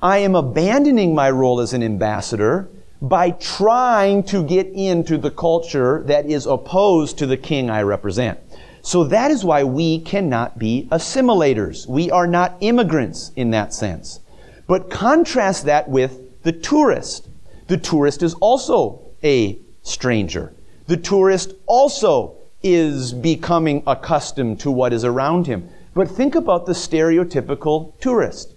I 0.01 0.17
am 0.17 0.33
abandoning 0.33 1.13
my 1.13 1.29
role 1.29 1.59
as 1.59 1.71
an 1.71 1.83
ambassador 1.83 2.67
by 3.03 3.31
trying 3.31 4.23
to 4.23 4.41
get 4.45 4.65
into 4.67 5.17
the 5.17 5.29
culture 5.29 6.01
that 6.05 6.25
is 6.25 6.45
opposed 6.45 7.17
to 7.17 7.27
the 7.27 7.35
king 7.35 7.69
I 7.69 7.81
represent. 7.81 8.39
So 8.81 9.03
that 9.03 9.29
is 9.29 9.43
why 9.43 9.65
we 9.65 9.99
cannot 9.99 10.57
be 10.57 10.87
assimilators. 10.89 11.85
We 11.85 12.09
are 12.11 12.27
not 12.27 12.55
immigrants 12.61 13.33
in 13.35 13.51
that 13.51 13.73
sense. 13.73 14.21
But 14.67 14.89
contrast 14.89 15.65
that 15.65 15.89
with 15.89 16.41
the 16.43 16.53
tourist. 16.53 17.27
The 17.67 17.75
tourist 17.77 18.23
is 18.23 18.35
also 18.35 19.01
a 19.21 19.59
stranger. 19.81 20.53
The 20.87 20.97
tourist 20.97 21.53
also 21.65 22.35
is 22.61 23.11
becoming 23.11 23.83
accustomed 23.85 24.61
to 24.61 24.71
what 24.71 24.93
is 24.93 25.03
around 25.03 25.47
him. 25.47 25.69
But 25.93 26.09
think 26.09 26.35
about 26.35 26.65
the 26.65 26.73
stereotypical 26.73 27.99
tourist. 27.99 28.53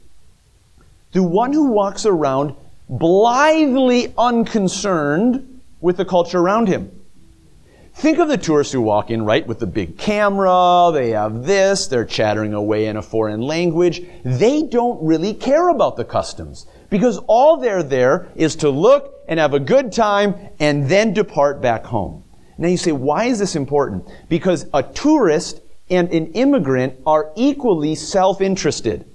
The 1.10 1.24
one 1.24 1.52
who 1.52 1.70
walks 1.72 2.06
around 2.06 2.54
blithely 2.88 4.12
unconcerned 4.16 5.60
with 5.80 5.96
the 5.96 6.04
culture 6.04 6.38
around 6.38 6.68
him. 6.68 6.90
Think 7.94 8.18
of 8.18 8.28
the 8.28 8.36
tourists 8.36 8.74
who 8.74 8.82
walk 8.82 9.10
in, 9.10 9.24
right, 9.24 9.46
with 9.46 9.58
the 9.58 9.66
big 9.66 9.96
camera, 9.96 10.90
they 10.92 11.10
have 11.10 11.44
this, 11.44 11.86
they're 11.86 12.04
chattering 12.04 12.52
away 12.52 12.86
in 12.86 12.98
a 12.98 13.02
foreign 13.02 13.40
language. 13.40 14.02
They 14.22 14.64
don't 14.64 15.02
really 15.02 15.32
care 15.32 15.70
about 15.70 15.96
the 15.96 16.04
customs 16.04 16.66
because 16.90 17.16
all 17.26 17.56
they're 17.56 17.82
there 17.82 18.28
is 18.36 18.56
to 18.56 18.68
look 18.68 19.14
and 19.28 19.40
have 19.40 19.54
a 19.54 19.60
good 19.60 19.92
time 19.92 20.34
and 20.60 20.88
then 20.88 21.14
depart 21.14 21.62
back 21.62 21.84
home. 21.84 22.22
Now 22.58 22.68
you 22.68 22.76
say, 22.76 22.92
why 22.92 23.24
is 23.24 23.38
this 23.38 23.56
important? 23.56 24.06
Because 24.28 24.66
a 24.74 24.82
tourist 24.82 25.62
and 25.88 26.10
an 26.10 26.32
immigrant 26.32 27.00
are 27.06 27.32
equally 27.34 27.94
self-interested. 27.94 29.06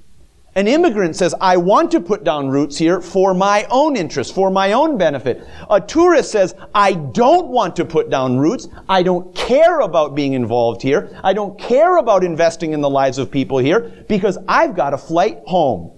An 0.54 0.68
immigrant 0.68 1.16
says, 1.16 1.34
I 1.40 1.56
want 1.56 1.92
to 1.92 2.02
put 2.02 2.26
down 2.26 2.50
roots 2.50 2.78
here 2.78 3.00
for 3.00 3.34
my 3.34 3.66
own 3.70 3.96
interest, 3.96 4.36
for 4.36 4.50
my 4.50 4.74
own 4.74 4.98
benefit. 4.98 5.48
A 5.70 5.80
tourist 5.80 6.30
says, 6.30 6.56
I 6.76 6.94
don't 6.94 7.48
want 7.48 7.78
to 7.78 7.86
put 7.86 8.10
down 8.10 8.38
roots. 8.38 8.68
I 8.90 9.02
don't 9.02 9.34
care 9.34 9.80
about 9.80 10.14
being 10.14 10.34
involved 10.34 10.82
here. 10.82 11.18
I 11.24 11.32
don't 11.32 11.58
care 11.58 11.96
about 11.96 12.26
investing 12.26 12.74
in 12.74 12.82
the 12.82 12.90
lives 12.90 13.18
of 13.18 13.32
people 13.32 13.60
here 13.60 14.06
because 14.10 14.38
I've 14.46 14.76
got 14.76 14.94
a 14.94 14.98
flight 14.98 15.40
home 15.46 15.92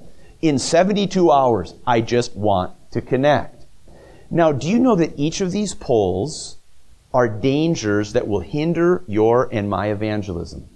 in 0.44 0.60
72 0.60 1.32
hours. 1.32 1.74
I 1.88 2.02
just 2.02 2.36
want 2.36 2.74
to 2.92 3.02
connect. 3.02 3.66
Now, 4.30 4.52
do 4.52 4.70
you 4.70 4.78
know 4.78 4.96
that 4.96 5.18
each 5.18 5.42
of 5.42 5.52
these 5.52 5.74
poles 5.74 6.58
are 7.12 7.28
dangers 7.28 8.14
that 8.14 8.28
will 8.28 8.42
hinder 8.42 9.04
your 9.08 9.50
and 9.52 9.68
my 9.68 9.88
evangelism? 9.88 10.70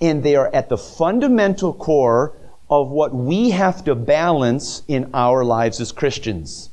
And 0.00 0.22
they 0.22 0.36
are 0.36 0.54
at 0.54 0.68
the 0.68 0.78
fundamental 0.78 1.72
core 1.72 2.32
of 2.68 2.88
what 2.88 3.14
we 3.14 3.50
have 3.50 3.84
to 3.84 3.94
balance 3.94 4.82
in 4.88 5.10
our 5.14 5.44
lives 5.44 5.80
as 5.80 5.92
Christians. 5.92 6.70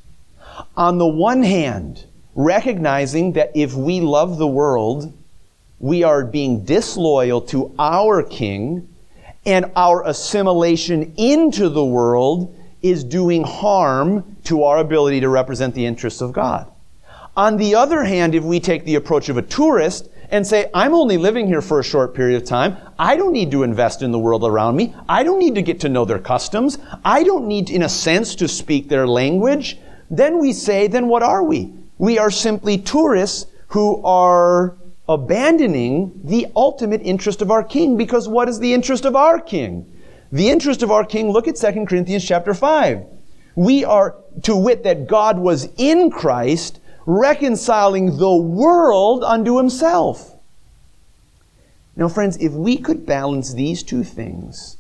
On 0.75 0.97
the 0.97 1.07
one 1.07 1.43
hand, 1.43 2.05
recognizing 2.35 3.33
that 3.33 3.51
if 3.55 3.73
we 3.73 4.01
love 4.01 4.37
the 4.37 4.47
world, 4.47 5.13
we 5.79 6.03
are 6.03 6.25
being 6.25 6.63
disloyal 6.65 7.41
to 7.41 7.73
our 7.77 8.23
King 8.23 8.87
And 9.45 9.71
our 9.75 10.07
assimilation 10.07 11.13
into 11.17 11.67
the 11.69 11.83
world 11.83 12.55
is 12.81 13.03
doing 13.03 13.43
harm 13.43 14.37
to 14.45 14.63
our 14.63 14.77
ability 14.77 15.19
to 15.21 15.29
represent 15.29 15.75
the 15.75 15.85
interests 15.85 16.21
of 16.21 16.31
God. 16.31 16.67
On 17.35 17.57
the 17.57 17.75
other 17.75 18.03
hand, 18.03 18.35
if 18.35 18.43
we 18.43 18.59
take 18.59 18.85
the 18.85 18.95
approach 18.95 19.29
of 19.29 19.37
a 19.37 19.41
tourist 19.41 20.07
and 20.33 20.47
say, 20.47 20.67
I'm 20.73 20.95
only 20.95 21.19
living 21.19 21.45
here 21.45 21.61
for 21.61 21.79
a 21.79 21.83
short 21.83 22.15
period 22.15 22.41
of 22.41 22.47
time, 22.47 22.75
I 22.97 23.15
don't 23.15 23.33
need 23.33 23.51
to 23.51 23.61
invest 23.61 24.01
in 24.01 24.11
the 24.11 24.17
world 24.17 24.43
around 24.43 24.75
me. 24.75 24.95
I 25.07 25.21
don't 25.21 25.37
need 25.37 25.53
to 25.53 25.61
get 25.61 25.79
to 25.81 25.89
know 25.89 26.05
their 26.05 26.17
customs. 26.17 26.79
I 27.05 27.23
don't 27.23 27.47
need, 27.47 27.69
in 27.69 27.83
a 27.83 27.87
sense, 27.87 28.33
to 28.37 28.47
speak 28.47 28.89
their 28.89 29.07
language. 29.07 29.77
Then 30.09 30.39
we 30.39 30.51
say, 30.51 30.87
then 30.87 31.07
what 31.07 31.21
are 31.21 31.43
we? 31.43 31.71
We 31.99 32.17
are 32.17 32.31
simply 32.31 32.79
tourists 32.79 33.45
who 33.67 34.03
are 34.03 34.75
abandoning 35.07 36.19
the 36.23 36.47
ultimate 36.55 37.01
interest 37.03 37.43
of 37.43 37.51
our 37.51 37.63
king 37.63 37.95
because 37.95 38.27
what 38.27 38.49
is 38.49 38.57
the 38.57 38.73
interest 38.73 39.05
of 39.05 39.15
our 39.15 39.39
king? 39.39 39.85
The 40.31 40.49
interest 40.49 40.81
of 40.81 40.89
our 40.89 41.05
king, 41.05 41.29
look 41.29 41.47
at 41.47 41.57
2 41.57 41.85
Corinthians 41.85 42.25
chapter 42.25 42.55
5. 42.55 43.05
We 43.55 43.85
are 43.85 44.15
to 44.41 44.55
wit 44.55 44.83
that 44.83 45.05
God 45.05 45.37
was 45.37 45.69
in 45.77 46.09
Christ 46.09 46.79
reconciling 47.05 48.17
the 48.17 48.35
world 48.35 49.23
unto 49.23 49.57
himself. 49.57 50.35
Now, 51.95 52.07
friends, 52.07 52.37
if 52.37 52.53
we 52.53 52.77
could 52.77 53.05
balance 53.05 53.53
these 53.53 53.83
two 53.83 54.03
things, 54.03 54.77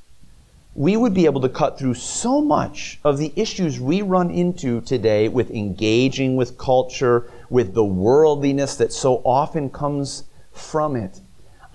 we 0.75 0.97
would 0.97 1.13
be 1.13 1.25
able 1.25 1.41
to 1.41 1.49
cut 1.49 1.77
through 1.77 1.93
so 1.93 2.41
much 2.41 2.99
of 3.03 3.19
the 3.19 3.31
issues 3.35 3.79
we 3.79 4.01
run 4.01 4.31
into 4.31 4.81
today 4.81 5.27
with 5.27 5.51
engaging 5.51 6.35
with 6.35 6.57
culture, 6.57 7.29
with 7.49 7.75
the 7.75 7.83
worldliness 7.83 8.75
that 8.77 8.91
so 8.91 9.21
often 9.23 9.69
comes 9.69 10.23
from 10.51 10.95
it. 10.95 11.21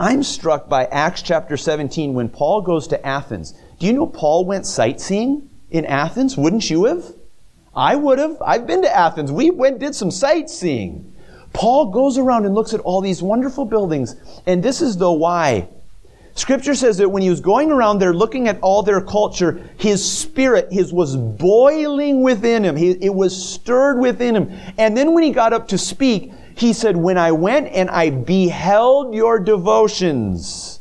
I'm 0.01 0.25
struck 0.25 0.69
by 0.69 0.87
Acts 0.87 1.23
chapter 1.23 1.57
17 1.57 2.15
when 2.15 2.29
Paul 2.29 2.63
goes 2.63 2.89
to 2.89 3.07
Athens. 3.07 3.55
Do 3.79 3.87
you 3.87 3.93
know 3.93 4.07
Paul 4.07 4.45
went 4.45 4.67
sightseeing 4.67 5.49
in 5.71 5.85
Athens? 5.85 6.37
Wouldn't 6.37 6.69
you 6.69 6.87
have? 6.87 7.05
I 7.79 7.95
would 7.95 8.19
have. 8.19 8.43
I've 8.45 8.67
been 8.67 8.83
to 8.83 8.93
Athens. 8.93 9.31
We 9.31 9.51
went 9.51 9.79
did 9.79 9.95
some 9.95 10.11
sightseeing. 10.11 11.15
Paul 11.53 11.93
goes 11.93 12.19
around 12.19 12.45
and 12.45 12.53
looks 12.53 12.75
at 12.75 12.81
all 12.81 13.01
these 13.01 13.23
wonderful 13.23 13.65
buildings, 13.65 14.17
and 14.47 14.61
this 14.61 14.83
is 14.83 14.97
the 14.97 15.13
why. 15.13 15.69
Scripture 16.35 16.75
says 16.75 16.99
that 16.99 17.09
when 17.09 17.23
he 17.23 17.31
was 17.31 17.41
going 17.41 17.71
around 17.71 18.01
there 18.01 18.13
looking 18.13 18.49
at 18.49 18.59
all 18.63 18.83
their 18.83 19.01
culture, 19.01 19.63
his 19.79 20.05
spirit 20.05 20.67
his 20.73 20.93
was 20.93 21.17
boiling 21.17 22.25
within 22.25 22.65
him. 22.65 22.75
He, 22.75 22.91
it 22.91 23.15
was 23.15 23.51
stirred 23.55 24.01
within 24.01 24.35
him. 24.35 24.51
And 24.77 24.97
then 24.97 25.15
when 25.15 25.23
he 25.23 25.31
got 25.31 25.53
up 25.53 25.69
to 25.69 25.79
speak, 25.79 26.33
he 26.57 26.73
said, 26.73 26.97
When 26.97 27.17
I 27.17 27.31
went 27.31 27.69
and 27.69 27.89
I 27.91 28.11
beheld 28.11 29.15
your 29.15 29.39
devotions. 29.39 30.81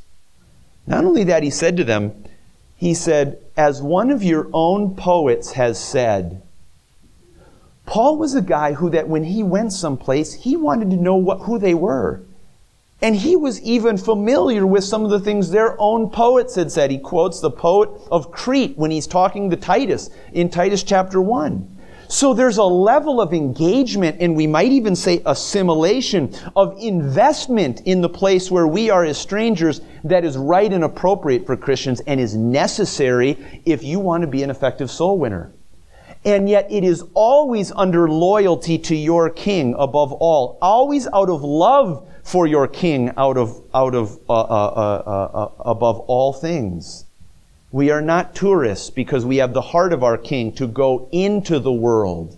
Not 0.87 1.05
only 1.05 1.25
that, 1.25 1.43
he 1.43 1.51
said 1.51 1.77
to 1.77 1.83
them, 1.83 2.23
He 2.75 2.95
said, 2.95 3.39
As 3.55 3.83
one 3.83 4.09
of 4.09 4.23
your 4.23 4.49
own 4.51 4.95
poets 4.95 5.51
has 5.51 5.79
said, 5.79 6.41
Paul 7.87 8.17
was 8.17 8.35
a 8.35 8.41
guy 8.41 8.73
who 8.73 8.89
that 8.89 9.07
when 9.07 9.23
he 9.23 9.41
went 9.41 9.71
someplace, 9.71 10.33
he 10.33 10.57
wanted 10.57 10.91
to 10.91 10.97
know 10.97 11.15
what, 11.15 11.39
who 11.39 11.57
they 11.57 11.73
were. 11.73 12.21
And 13.01 13.15
he 13.15 13.37
was 13.37 13.61
even 13.61 13.97
familiar 13.97 14.67
with 14.67 14.83
some 14.83 15.05
of 15.05 15.09
the 15.09 15.21
things 15.21 15.49
their 15.49 15.79
own 15.79 16.09
poets 16.09 16.55
had 16.55 16.69
said. 16.69 16.91
He 16.91 16.99
quotes 16.99 17.39
the 17.39 17.49
poet 17.49 17.89
of 18.11 18.29
Crete 18.31 18.77
when 18.77 18.91
he's 18.91 19.07
talking 19.07 19.49
to 19.49 19.55
Titus 19.55 20.09
in 20.33 20.49
Titus 20.49 20.83
chapter 20.83 21.21
1. 21.21 21.77
So 22.09 22.33
there's 22.33 22.57
a 22.57 22.63
level 22.63 23.21
of 23.21 23.33
engagement 23.33 24.17
and 24.19 24.35
we 24.35 24.47
might 24.47 24.71
even 24.71 24.95
say 24.95 25.21
assimilation 25.25 26.33
of 26.57 26.75
investment 26.79 27.81
in 27.85 28.01
the 28.01 28.09
place 28.09 28.51
where 28.51 28.67
we 28.67 28.89
are 28.89 29.05
as 29.05 29.17
strangers 29.17 29.79
that 30.03 30.25
is 30.25 30.37
right 30.37 30.71
and 30.71 30.83
appropriate 30.83 31.45
for 31.45 31.55
Christians 31.55 32.01
and 32.01 32.19
is 32.19 32.35
necessary 32.35 33.61
if 33.65 33.81
you 33.81 33.99
want 33.99 34.21
to 34.21 34.27
be 34.27 34.43
an 34.43 34.49
effective 34.49 34.91
soul 34.91 35.17
winner. 35.17 35.53
And 36.27 36.49
yet 36.49 36.67
it 36.69 36.83
is 36.83 37.05
always 37.13 37.71
under 37.71 38.09
loyalty 38.09 38.77
to 38.79 38.95
your 38.97 39.29
king 39.29 39.73
above 39.79 40.11
all, 40.11 40.57
always 40.61 41.07
out 41.07 41.29
of 41.29 41.41
love 41.41 42.05
for 42.21 42.45
your 42.45 42.67
king 42.67 43.13
out 43.15 43.37
of, 43.37 43.63
out 43.73 43.95
of, 43.95 44.19
uh, 44.29 44.33
uh, 44.33 45.31
uh, 45.33 45.51
above 45.61 46.01
all 46.01 46.33
things. 46.33 47.05
We 47.71 47.91
are 47.91 48.01
not 48.01 48.35
tourists 48.35 48.89
because 48.89 49.25
we 49.25 49.37
have 49.37 49.53
the 49.53 49.61
heart 49.61 49.93
of 49.93 50.03
our 50.03 50.17
king 50.17 50.51
to 50.55 50.67
go 50.67 51.07
into 51.13 51.59
the 51.59 51.71
world. 51.71 52.35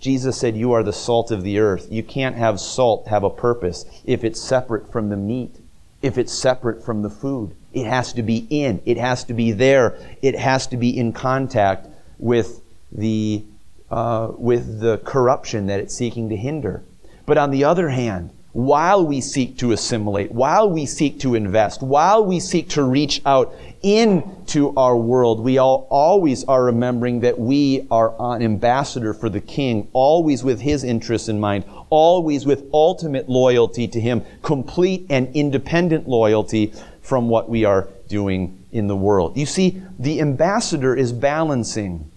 Jesus 0.00 0.36
said, 0.36 0.56
You 0.56 0.72
are 0.72 0.82
the 0.82 0.92
salt 0.92 1.30
of 1.30 1.44
the 1.44 1.60
earth. 1.60 1.86
You 1.92 2.02
can't 2.02 2.34
have 2.34 2.58
salt 2.58 3.06
have 3.06 3.22
a 3.22 3.30
purpose 3.30 3.84
if 4.04 4.24
it's 4.24 4.40
separate 4.40 4.90
from 4.90 5.08
the 5.10 5.16
meat, 5.16 5.54
if 6.02 6.18
it's 6.18 6.32
separate 6.32 6.84
from 6.84 7.02
the 7.02 7.10
food. 7.10 7.54
It 7.72 7.86
has 7.86 8.12
to 8.14 8.24
be 8.24 8.48
in, 8.50 8.82
it 8.84 8.96
has 8.96 9.22
to 9.24 9.34
be 9.34 9.52
there, 9.52 9.96
it 10.20 10.36
has 10.36 10.66
to 10.66 10.76
be 10.76 10.98
in 10.98 11.12
contact 11.12 11.86
with 12.18 12.60
the, 12.92 13.44
uh, 13.90 14.32
with 14.36 14.80
the 14.80 14.98
corruption 14.98 15.66
that 15.66 15.80
it's 15.80 15.94
seeking 15.94 16.28
to 16.28 16.36
hinder. 16.36 16.82
But 17.26 17.38
on 17.38 17.50
the 17.50 17.64
other 17.64 17.88
hand, 17.88 18.30
while 18.54 19.04
we 19.04 19.20
seek 19.20 19.58
to 19.58 19.72
assimilate, 19.72 20.30
while 20.30 20.70
we 20.70 20.86
seek 20.86 21.18
to 21.18 21.34
invest, 21.34 21.82
while 21.82 22.24
we 22.24 22.38
seek 22.38 22.68
to 22.68 22.84
reach 22.84 23.20
out 23.26 23.52
into 23.82 24.72
our 24.76 24.96
world, 24.96 25.40
we 25.40 25.58
all 25.58 25.88
always 25.90 26.44
are 26.44 26.62
remembering 26.62 27.18
that 27.20 27.36
we 27.36 27.84
are 27.90 28.14
an 28.20 28.42
ambassador 28.42 29.12
for 29.12 29.28
the 29.28 29.40
King, 29.40 29.88
always 29.92 30.44
with 30.44 30.60
his 30.60 30.84
interests 30.84 31.28
in 31.28 31.40
mind, 31.40 31.64
always 31.90 32.46
with 32.46 32.64
ultimate 32.72 33.28
loyalty 33.28 33.88
to 33.88 34.00
him, 34.00 34.22
complete 34.42 35.04
and 35.10 35.34
independent 35.34 36.08
loyalty 36.08 36.72
from 37.02 37.28
what 37.28 37.48
we 37.48 37.64
are 37.64 37.88
doing 38.06 38.64
in 38.70 38.86
the 38.86 38.96
world. 38.96 39.36
You 39.36 39.46
see, 39.46 39.82
the 39.98 40.20
ambassador 40.20 40.94
is 40.94 41.12
balancing. 41.12 42.08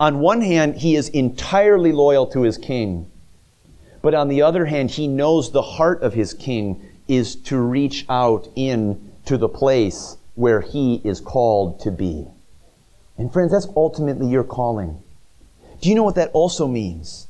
On 0.00 0.20
one 0.20 0.40
hand, 0.40 0.76
he 0.76 0.94
is 0.94 1.08
entirely 1.08 1.92
loyal 1.92 2.26
to 2.28 2.42
his 2.42 2.56
king. 2.56 3.10
But 4.00 4.14
on 4.14 4.28
the 4.28 4.42
other 4.42 4.66
hand, 4.66 4.92
he 4.92 5.08
knows 5.08 5.50
the 5.50 5.62
heart 5.62 6.02
of 6.02 6.14
his 6.14 6.34
king 6.34 6.80
is 7.08 7.34
to 7.34 7.58
reach 7.58 8.04
out 8.08 8.48
in 8.54 9.12
to 9.24 9.36
the 9.36 9.48
place 9.48 10.16
where 10.34 10.60
he 10.60 11.00
is 11.02 11.20
called 11.20 11.80
to 11.80 11.90
be. 11.90 12.28
And 13.16 13.32
friends, 13.32 13.50
that's 13.50 13.66
ultimately 13.74 14.28
your 14.28 14.44
calling. 14.44 15.02
Do 15.80 15.88
you 15.88 15.96
know 15.96 16.04
what 16.04 16.14
that 16.14 16.30
also 16.32 16.68
means? 16.68 17.26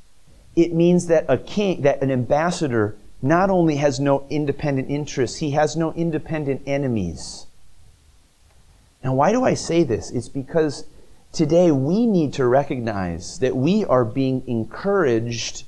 It 0.54 0.74
means 0.74 1.06
that 1.06 1.24
a 1.28 1.38
king, 1.38 1.82
that 1.82 2.02
an 2.02 2.10
ambassador 2.10 2.96
not 3.22 3.48
only 3.48 3.76
has 3.76 3.98
no 3.98 4.26
independent 4.28 4.90
interests, 4.90 5.38
he 5.38 5.52
has 5.52 5.76
no 5.76 5.92
independent 5.94 6.62
enemies. 6.66 7.46
Now, 9.02 9.14
why 9.14 9.32
do 9.32 9.44
I 9.44 9.54
say 9.54 9.84
this? 9.84 10.10
It's 10.10 10.28
because 10.28 10.84
today 11.32 11.70
we 11.70 12.06
need 12.06 12.32
to 12.34 12.46
recognize 12.46 13.38
that 13.40 13.56
we 13.56 13.84
are 13.84 14.04
being 14.04 14.42
encouraged 14.46 15.64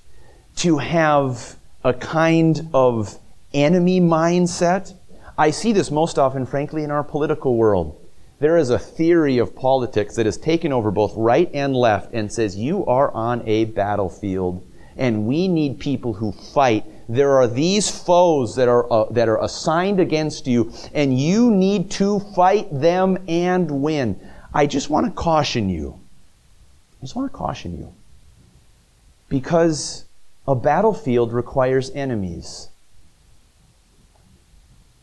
to 0.57 0.79
have 0.79 1.57
a 1.85 1.95
kind 1.95 2.69
of 2.75 3.19
enemy 3.55 4.01
mindset. 4.01 4.95
I 5.39 5.51
see 5.51 5.73
this 5.73 5.91
most 5.91 6.19
often, 6.19 6.47
frankly, 6.47 6.85
in 6.85 6.91
our 6.91 7.05
political 7.05 7.57
world. 7.57 7.97
There 8.41 8.57
is 8.57 8.71
a 8.71 8.79
theory 8.79 9.39
of 9.39 9.55
politics 9.55 10.17
that 10.17 10.27
has 10.27 10.39
taken 10.39 10.73
over 10.73 10.91
both 10.91 11.13
right 11.15 11.51
and 11.53 11.77
left 11.77 12.15
and 12.15 12.33
says 12.33 12.57
you 12.57 12.87
are 12.87 13.11
on 13.13 13.47
a 13.47 13.67
battlefield 13.67 14.67
and 14.97 15.27
we 15.27 15.47
need 15.47 15.79
people 15.79 16.15
who 16.15 16.33
fight. 16.33 16.85
There 17.09 17.39
are 17.39 17.47
these 17.47 17.91
foes 17.91 18.57
that 18.57 18.69
are, 18.69 18.91
uh, 18.93 19.05
that 19.11 19.29
are 19.29 19.43
assigned 19.43 20.01
against 20.01 20.47
you 20.47 20.73
and 20.95 21.19
you 21.19 21.51
need 21.51 21.91
to 21.93 22.21
fight 22.35 22.69
them 22.73 23.19
and 23.29 23.71
win. 23.71 24.19
I 24.53 24.67
just 24.67 24.91
want 24.91 25.07
to 25.07 25.13
caution 25.13 25.69
you. 25.69 26.01
I 27.01 27.05
just 27.05 27.15
want 27.15 27.31
to 27.31 27.37
caution 27.37 27.79
you. 27.79 27.93
Because 29.29 30.05
a 30.47 30.55
battlefield 30.55 31.33
requires 31.33 31.91
enemies. 31.91 32.69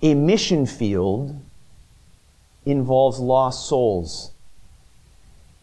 A 0.01 0.13
mission 0.13 0.65
field 0.65 1.39
involves 2.65 3.19
lost 3.19 3.67
souls. 3.67 4.31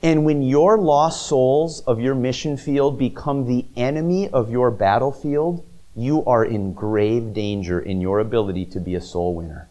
And 0.02 0.24
when 0.24 0.42
your 0.42 0.78
lost 0.78 1.26
souls 1.26 1.80
of 1.80 2.00
your 2.00 2.14
mission 2.14 2.56
field 2.56 2.98
become 2.98 3.46
the 3.46 3.66
enemy 3.76 4.28
of 4.28 4.50
your 4.50 4.70
battlefield, 4.70 5.64
you 5.94 6.24
are 6.24 6.44
in 6.44 6.72
grave 6.72 7.32
danger 7.32 7.78
in 7.78 8.00
your 8.00 8.18
ability 8.18 8.66
to 8.66 8.80
be 8.80 8.94
a 8.94 9.00
soul 9.00 9.34
winner. 9.34 9.68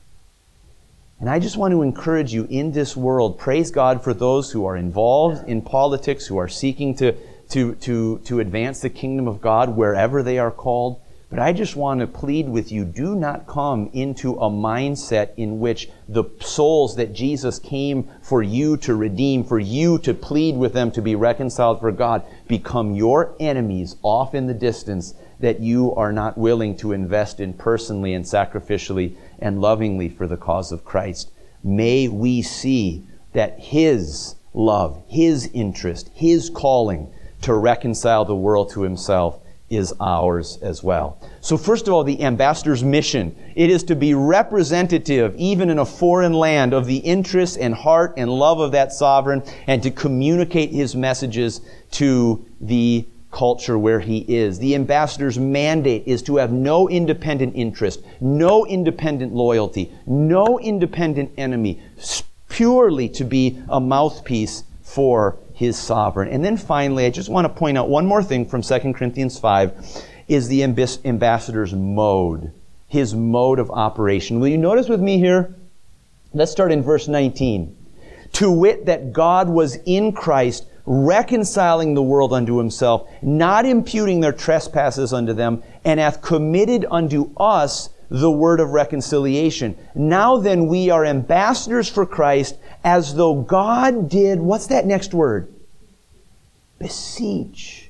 And 1.23 1.29
I 1.29 1.39
just 1.39 1.55
want 1.55 1.71
to 1.71 1.83
encourage 1.83 2.33
you 2.33 2.47
in 2.49 2.73
this 2.73 2.97
world, 2.97 3.39
praise 3.39 3.71
God 3.71 4.03
for 4.03 4.13
those 4.13 4.51
who 4.51 4.65
are 4.65 4.75
involved 4.75 5.47
in 5.47 5.61
politics, 5.61 6.27
who 6.27 6.35
are 6.35 6.49
seeking 6.49 6.95
to 6.95 7.15
to, 7.51 7.75
to, 7.75 8.17
to 8.25 8.41
advance 8.41 8.81
the 8.81 8.89
kingdom 8.89 9.29
of 9.29 9.39
God 9.39 9.77
wherever 9.77 10.21
they 10.21 10.37
are 10.37 10.51
called. 10.51 10.99
But 11.29 11.39
I 11.39 11.53
just 11.53 11.77
want 11.77 12.01
to 12.01 12.07
plead 12.07 12.49
with 12.49 12.73
you 12.73 12.83
do 12.83 13.15
not 13.15 13.47
come 13.47 13.89
into 13.93 14.33
a 14.33 14.49
mindset 14.49 15.29
in 15.37 15.61
which 15.61 15.89
the 16.09 16.25
souls 16.41 16.97
that 16.97 17.13
Jesus 17.13 17.57
came 17.57 18.09
for 18.21 18.43
you 18.43 18.75
to 18.77 18.93
redeem, 18.93 19.45
for 19.45 19.59
you 19.59 19.99
to 19.99 20.13
plead 20.13 20.57
with 20.57 20.73
them 20.73 20.91
to 20.91 21.01
be 21.01 21.15
reconciled 21.15 21.79
for 21.79 21.93
God, 21.93 22.23
become 22.49 22.95
your 22.95 23.33
enemies 23.39 23.95
off 24.03 24.35
in 24.35 24.47
the 24.47 24.53
distance 24.53 25.13
that 25.43 25.59
you 25.59 25.93
are 25.95 26.13
not 26.13 26.37
willing 26.37 26.73
to 26.73 26.93
invest 26.93 27.41
in 27.41 27.51
personally 27.51 28.13
and 28.13 28.23
sacrificially 28.23 29.13
and 29.39 29.59
lovingly 29.59 30.07
for 30.07 30.25
the 30.25 30.37
cause 30.37 30.71
of 30.71 30.85
Christ. 30.85 31.31
may 31.61 32.07
we 32.07 32.41
see 32.41 33.03
that 33.33 33.59
His 33.59 34.35
love, 34.53 35.03
His 35.09 35.51
interest, 35.53 36.09
His 36.13 36.49
calling 36.49 37.11
to 37.41 37.53
reconcile 37.53 38.23
the 38.23 38.33
world 38.33 38.69
to 38.71 38.83
Himself 38.83 39.41
is 39.69 39.93
ours 39.99 40.59
as 40.61 40.81
well. 40.81 41.19
So, 41.41 41.57
first 41.57 41.89
of 41.89 41.93
all, 41.93 42.05
the 42.05 42.23
ambassador's 42.23 42.83
mission. 42.83 43.35
It 43.53 43.69
is 43.69 43.83
to 43.85 43.97
be 43.97 44.13
representative, 44.13 45.35
even 45.35 45.69
in 45.69 45.77
a 45.77 45.85
foreign 45.85 46.33
land, 46.33 46.73
of 46.73 46.85
the 46.85 46.97
interests 46.97 47.57
and 47.57 47.73
heart 47.73 48.13
and 48.15 48.29
love 48.31 48.61
of 48.61 48.71
that 48.71 48.93
sovereign 48.93 49.43
and 49.67 49.83
to 49.83 49.91
communicate 49.91 50.69
his 50.69 50.95
messages 50.95 51.59
to 51.91 52.45
the 52.61 53.05
culture 53.33 53.77
where 53.77 53.99
he 53.99 54.19
is. 54.19 54.59
The 54.59 54.75
ambassador's 54.75 55.37
mandate 55.37 56.03
is 56.05 56.21
to 56.23 56.37
have 56.37 56.51
no 56.51 56.87
independent 56.87 57.55
interest, 57.55 58.01
no 58.21 58.65
independent 58.65 59.33
loyalty, 59.33 59.91
no 60.05 60.59
independent 60.59 61.31
enemy, 61.37 61.81
purely 62.47 63.09
to 63.09 63.23
be 63.23 63.59
a 63.67 63.79
mouthpiece 63.79 64.63
for 64.83 65.37
his 65.53 65.77
sovereign. 65.77 66.29
And 66.29 66.45
then 66.45 66.55
finally, 66.55 67.05
I 67.05 67.09
just 67.09 67.29
want 67.29 67.45
to 67.45 67.53
point 67.53 67.77
out 67.77 67.89
one 67.89 68.05
more 68.05 68.23
thing 68.23 68.45
from 68.45 68.61
2 68.61 68.93
Corinthians 68.93 69.39
5 69.39 70.05
is 70.27 70.47
the 70.47 70.63
ambassador's 70.63 71.73
mode, 71.73 72.51
his 72.87 73.15
mode 73.15 73.59
of 73.59 73.71
operation. 73.71 74.39
Will 74.39 74.47
you 74.47 74.57
notice 74.57 74.87
with 74.87 75.01
me 75.01 75.17
here? 75.17 75.55
Let's 76.33 76.51
start 76.51 76.71
in 76.71 76.83
verse 76.83 77.07
19. 77.07 77.75
To 78.33 78.51
wit, 78.51 78.85
that 78.85 79.13
God 79.13 79.49
was 79.49 79.77
in 79.85 80.11
Christ, 80.11 80.65
reconciling 80.85 81.93
the 81.93 82.01
world 82.01 82.33
unto 82.33 82.57
himself, 82.57 83.09
not 83.21 83.65
imputing 83.65 84.19
their 84.19 84.33
trespasses 84.33 85.13
unto 85.13 85.33
them, 85.33 85.63
and 85.85 85.99
hath 85.99 86.21
committed 86.21 86.85
unto 86.91 87.31
us 87.37 87.89
the 88.09 88.31
word 88.31 88.59
of 88.59 88.69
reconciliation. 88.69 89.75
Now 89.95 90.37
then, 90.37 90.67
we 90.67 90.89
are 90.89 91.05
ambassadors 91.05 91.89
for 91.89 92.05
Christ, 92.05 92.57
as 92.83 93.15
though 93.15 93.41
God 93.41 94.09
did, 94.09 94.39
what's 94.39 94.67
that 94.67 94.85
next 94.85 95.13
word? 95.13 95.51
Beseech. 96.79 97.89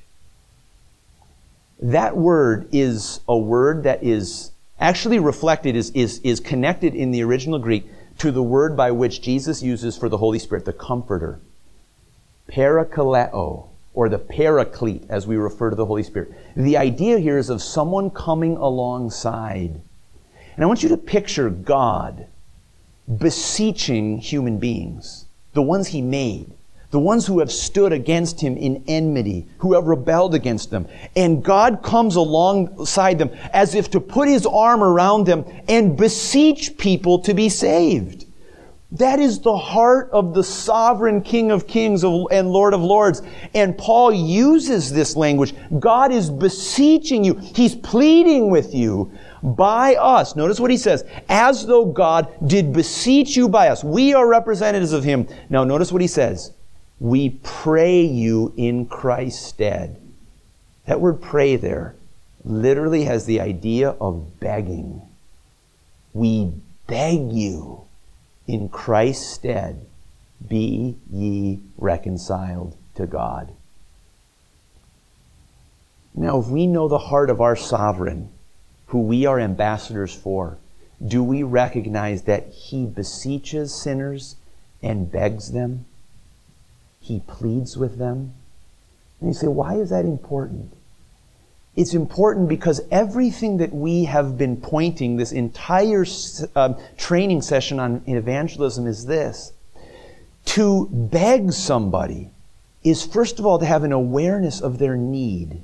That 1.80 2.16
word 2.16 2.68
is 2.72 3.20
a 3.28 3.36
word 3.36 3.82
that 3.82 4.02
is 4.02 4.52
actually 4.80 5.18
reflected, 5.18 5.76
is, 5.76 5.90
is, 5.90 6.20
is 6.20 6.40
connected 6.40 6.94
in 6.94 7.10
the 7.10 7.22
original 7.22 7.58
Greek 7.58 7.86
to 8.18 8.30
the 8.30 8.42
word 8.42 8.76
by 8.76 8.92
which 8.92 9.20
Jesus 9.20 9.62
uses 9.62 9.96
for 9.96 10.08
the 10.08 10.18
Holy 10.18 10.38
Spirit, 10.38 10.64
the 10.64 10.72
Comforter. 10.72 11.40
Parakaleo, 12.50 13.68
or 13.94 14.08
the 14.08 14.18
Paraclete, 14.18 15.04
as 15.08 15.26
we 15.26 15.36
refer 15.36 15.70
to 15.70 15.76
the 15.76 15.86
Holy 15.86 16.02
Spirit. 16.02 16.32
The 16.56 16.76
idea 16.76 17.18
here 17.18 17.38
is 17.38 17.48
of 17.48 17.62
someone 17.62 18.10
coming 18.10 18.56
alongside. 18.56 19.80
And 20.56 20.64
I 20.64 20.66
want 20.66 20.82
you 20.82 20.88
to 20.90 20.96
picture 20.96 21.50
God 21.50 22.26
beseeching 23.18 24.18
human 24.18 24.58
beings, 24.58 25.26
the 25.52 25.62
ones 25.62 25.88
he 25.88 26.02
made, 26.02 26.52
the 26.90 26.98
ones 27.00 27.26
who 27.26 27.40
have 27.40 27.50
stood 27.50 27.92
against 27.92 28.40
him 28.40 28.56
in 28.56 28.84
enmity, 28.86 29.46
who 29.58 29.72
have 29.74 29.86
rebelled 29.86 30.34
against 30.34 30.70
them. 30.70 30.86
And 31.16 31.42
God 31.42 31.82
comes 31.82 32.14
alongside 32.16 33.18
them 33.18 33.30
as 33.52 33.74
if 33.74 33.90
to 33.90 34.00
put 34.00 34.28
his 34.28 34.46
arm 34.46 34.82
around 34.82 35.26
them 35.26 35.44
and 35.68 35.96
beseech 35.96 36.78
people 36.78 37.18
to 37.20 37.34
be 37.34 37.48
saved. 37.48 38.23
That 38.94 39.18
is 39.18 39.40
the 39.40 39.56
heart 39.56 40.08
of 40.12 40.34
the 40.34 40.44
sovereign 40.44 41.20
King 41.20 41.50
of 41.50 41.66
Kings 41.66 42.04
and 42.04 42.50
Lord 42.50 42.74
of 42.74 42.80
Lords. 42.80 43.22
And 43.52 43.76
Paul 43.76 44.12
uses 44.12 44.92
this 44.92 45.16
language. 45.16 45.52
God 45.80 46.12
is 46.12 46.30
beseeching 46.30 47.24
you. 47.24 47.34
He's 47.34 47.74
pleading 47.74 48.50
with 48.50 48.72
you 48.72 49.10
by 49.42 49.96
us. 49.96 50.36
Notice 50.36 50.60
what 50.60 50.70
he 50.70 50.76
says. 50.76 51.04
As 51.28 51.66
though 51.66 51.84
God 51.84 52.32
did 52.46 52.72
beseech 52.72 53.36
you 53.36 53.48
by 53.48 53.68
us. 53.68 53.82
We 53.82 54.14
are 54.14 54.28
representatives 54.28 54.92
of 54.92 55.02
him. 55.02 55.26
Now 55.50 55.64
notice 55.64 55.90
what 55.90 56.00
he 56.00 56.08
says. 56.08 56.52
We 57.00 57.40
pray 57.42 58.02
you 58.02 58.54
in 58.56 58.86
Christ's 58.86 59.44
stead. 59.44 60.00
That 60.86 61.00
word 61.00 61.20
pray 61.20 61.56
there 61.56 61.96
literally 62.44 63.04
has 63.04 63.26
the 63.26 63.40
idea 63.40 63.90
of 64.00 64.38
begging. 64.38 65.02
We 66.12 66.52
beg 66.86 67.32
you 67.32 67.83
in 68.46 68.68
Christ's 68.68 69.26
stead, 69.26 69.86
be 70.46 70.96
ye 71.10 71.60
reconciled 71.78 72.76
to 72.94 73.06
God. 73.06 73.52
Now, 76.14 76.38
if 76.38 76.46
we 76.46 76.66
know 76.66 76.86
the 76.86 76.98
heart 76.98 77.30
of 77.30 77.40
our 77.40 77.56
sovereign, 77.56 78.30
who 78.86 79.00
we 79.00 79.26
are 79.26 79.40
ambassadors 79.40 80.14
for, 80.14 80.58
do 81.04 81.24
we 81.24 81.42
recognize 81.42 82.22
that 82.22 82.48
he 82.48 82.86
beseeches 82.86 83.74
sinners 83.74 84.36
and 84.82 85.10
begs 85.10 85.50
them? 85.50 85.86
He 87.00 87.20
pleads 87.26 87.76
with 87.76 87.98
them? 87.98 88.34
And 89.20 89.30
you 89.30 89.34
say, 89.34 89.48
why 89.48 89.74
is 89.74 89.90
that 89.90 90.04
important? 90.04 90.72
It's 91.76 91.94
important 91.94 92.48
because 92.48 92.80
everything 92.90 93.56
that 93.56 93.74
we 93.74 94.04
have 94.04 94.38
been 94.38 94.56
pointing 94.56 95.16
this 95.16 95.32
entire 95.32 96.06
uh, 96.54 96.74
training 96.96 97.42
session 97.42 97.80
on 97.80 98.02
evangelism 98.06 98.86
is 98.86 99.06
this. 99.06 99.52
To 100.46 100.88
beg 100.90 101.52
somebody 101.52 102.30
is 102.84 103.04
first 103.04 103.38
of 103.38 103.46
all 103.46 103.58
to 103.58 103.66
have 103.66 103.82
an 103.82 103.92
awareness 103.92 104.60
of 104.60 104.78
their 104.78 104.96
need. 104.96 105.62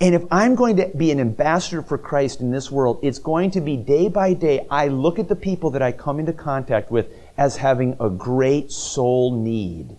And 0.00 0.14
if 0.14 0.24
I'm 0.30 0.56
going 0.56 0.76
to 0.76 0.90
be 0.94 1.10
an 1.10 1.20
ambassador 1.20 1.82
for 1.82 1.96
Christ 1.96 2.40
in 2.40 2.50
this 2.50 2.70
world, 2.70 2.98
it's 3.00 3.18
going 3.18 3.52
to 3.52 3.60
be 3.60 3.76
day 3.76 4.08
by 4.08 4.34
day, 4.34 4.66
I 4.70 4.88
look 4.88 5.18
at 5.18 5.28
the 5.28 5.36
people 5.36 5.70
that 5.70 5.82
I 5.82 5.92
come 5.92 6.18
into 6.18 6.32
contact 6.32 6.90
with 6.90 7.06
as 7.38 7.56
having 7.56 7.96
a 8.00 8.10
great 8.10 8.72
soul 8.72 9.30
need. 9.30 9.96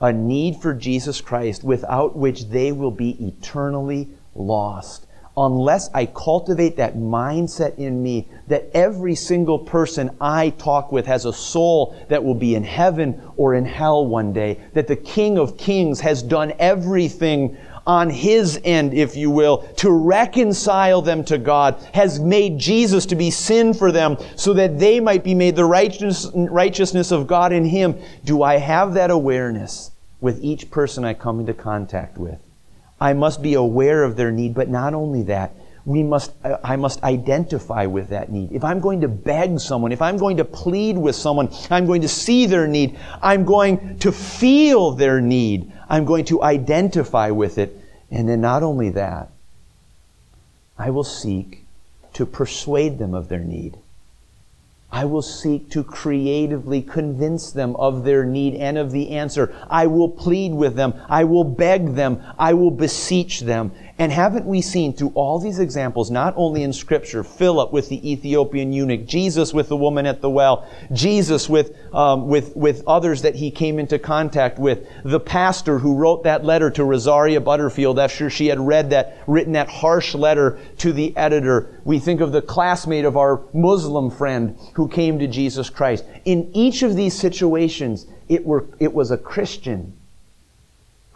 A 0.00 0.12
need 0.12 0.56
for 0.62 0.72
Jesus 0.72 1.20
Christ 1.20 1.64
without 1.64 2.16
which 2.16 2.46
they 2.46 2.72
will 2.72 2.92
be 2.92 3.16
eternally 3.26 4.08
lost. 4.38 5.06
Unless 5.36 5.90
I 5.94 6.06
cultivate 6.06 6.78
that 6.78 6.96
mindset 6.96 7.76
in 7.78 8.02
me 8.02 8.26
that 8.48 8.70
every 8.74 9.14
single 9.14 9.60
person 9.60 10.10
I 10.20 10.50
talk 10.50 10.90
with 10.90 11.06
has 11.06 11.26
a 11.26 11.32
soul 11.32 11.94
that 12.08 12.24
will 12.24 12.34
be 12.34 12.56
in 12.56 12.64
heaven 12.64 13.22
or 13.36 13.54
in 13.54 13.64
hell 13.64 14.04
one 14.04 14.32
day, 14.32 14.58
that 14.74 14.88
the 14.88 14.96
King 14.96 15.38
of 15.38 15.56
Kings 15.56 16.00
has 16.00 16.24
done 16.24 16.54
everything 16.58 17.56
on 17.86 18.10
his 18.10 18.60
end, 18.64 18.92
if 18.92 19.16
you 19.16 19.30
will, 19.30 19.58
to 19.76 19.90
reconcile 19.92 21.02
them 21.02 21.22
to 21.24 21.38
God, 21.38 21.80
has 21.94 22.18
made 22.18 22.58
Jesus 22.58 23.06
to 23.06 23.14
be 23.14 23.30
sin 23.30 23.72
for 23.72 23.92
them 23.92 24.16
so 24.34 24.52
that 24.54 24.80
they 24.80 24.98
might 24.98 25.22
be 25.22 25.34
made 25.34 25.54
the 25.54 25.64
righteousness 25.64 27.12
of 27.12 27.26
God 27.28 27.52
in 27.52 27.64
him. 27.64 27.96
Do 28.24 28.42
I 28.42 28.58
have 28.58 28.94
that 28.94 29.12
awareness 29.12 29.92
with 30.20 30.42
each 30.42 30.68
person 30.68 31.04
I 31.04 31.14
come 31.14 31.38
into 31.38 31.54
contact 31.54 32.18
with? 32.18 32.40
I 33.00 33.12
must 33.12 33.42
be 33.42 33.54
aware 33.54 34.02
of 34.04 34.16
their 34.16 34.30
need, 34.30 34.54
but 34.54 34.68
not 34.68 34.94
only 34.94 35.22
that, 35.24 35.54
we 35.84 36.02
must, 36.02 36.32
I 36.62 36.76
must 36.76 37.02
identify 37.02 37.86
with 37.86 38.08
that 38.10 38.30
need. 38.30 38.52
If 38.52 38.62
I'm 38.62 38.80
going 38.80 39.00
to 39.00 39.08
beg 39.08 39.58
someone, 39.58 39.90
if 39.90 40.02
I'm 40.02 40.18
going 40.18 40.36
to 40.36 40.44
plead 40.44 40.98
with 40.98 41.16
someone, 41.16 41.48
I'm 41.70 41.86
going 41.86 42.02
to 42.02 42.08
see 42.08 42.44
their 42.44 42.66
need, 42.66 42.98
I'm 43.22 43.44
going 43.44 43.98
to 44.00 44.12
feel 44.12 44.90
their 44.90 45.20
need, 45.20 45.72
I'm 45.88 46.04
going 46.04 46.26
to 46.26 46.42
identify 46.42 47.30
with 47.30 47.56
it. 47.56 47.74
And 48.10 48.28
then 48.28 48.42
not 48.42 48.62
only 48.62 48.90
that, 48.90 49.30
I 50.76 50.90
will 50.90 51.04
seek 51.04 51.64
to 52.14 52.26
persuade 52.26 52.98
them 52.98 53.14
of 53.14 53.28
their 53.28 53.40
need. 53.40 53.78
I 54.90 55.04
will 55.04 55.22
seek 55.22 55.70
to 55.70 55.84
creatively 55.84 56.80
convince 56.80 57.50
them 57.50 57.76
of 57.76 58.04
their 58.04 58.24
need 58.24 58.54
and 58.54 58.78
of 58.78 58.90
the 58.90 59.10
answer. 59.10 59.54
I 59.68 59.86
will 59.86 60.08
plead 60.08 60.54
with 60.54 60.76
them. 60.76 60.94
I 61.08 61.24
will 61.24 61.44
beg 61.44 61.94
them. 61.94 62.22
I 62.38 62.54
will 62.54 62.70
beseech 62.70 63.40
them. 63.40 63.72
And 64.00 64.12
haven't 64.12 64.46
we 64.46 64.60
seen 64.60 64.92
through 64.92 65.10
all 65.16 65.40
these 65.40 65.58
examples, 65.58 66.08
not 66.08 66.32
only 66.36 66.62
in 66.62 66.72
Scripture, 66.72 67.24
Philip 67.24 67.72
with 67.72 67.88
the 67.88 68.08
Ethiopian 68.08 68.72
eunuch, 68.72 69.06
Jesus 69.06 69.52
with 69.52 69.68
the 69.68 69.76
woman 69.76 70.06
at 70.06 70.20
the 70.20 70.30
well, 70.30 70.68
Jesus 70.92 71.48
with, 71.48 71.76
um, 71.92 72.28
with, 72.28 72.54
with 72.54 72.84
others 72.86 73.22
that 73.22 73.34
he 73.34 73.50
came 73.50 73.80
into 73.80 73.98
contact 73.98 74.56
with, 74.56 74.86
the 75.02 75.18
pastor 75.18 75.80
who 75.80 75.96
wrote 75.96 76.22
that 76.22 76.44
letter 76.44 76.70
to 76.70 76.84
Rosaria 76.84 77.40
Butterfield 77.40 77.98
after 77.98 78.30
she 78.30 78.46
had 78.46 78.60
read 78.60 78.90
that, 78.90 79.18
written 79.26 79.54
that 79.54 79.68
harsh 79.68 80.14
letter 80.14 80.60
to 80.76 80.92
the 80.92 81.16
editor. 81.16 81.80
We 81.84 81.98
think 81.98 82.20
of 82.20 82.30
the 82.30 82.42
classmate 82.42 83.04
of 83.04 83.16
our 83.16 83.42
Muslim 83.52 84.12
friend 84.12 84.56
who 84.74 84.86
came 84.86 85.18
to 85.18 85.26
Jesus 85.26 85.70
Christ. 85.70 86.04
In 86.24 86.52
each 86.54 86.84
of 86.84 86.94
these 86.94 87.18
situations, 87.18 88.06
it, 88.28 88.46
were, 88.46 88.68
it 88.78 88.94
was 88.94 89.10
a 89.10 89.18
Christian 89.18 89.97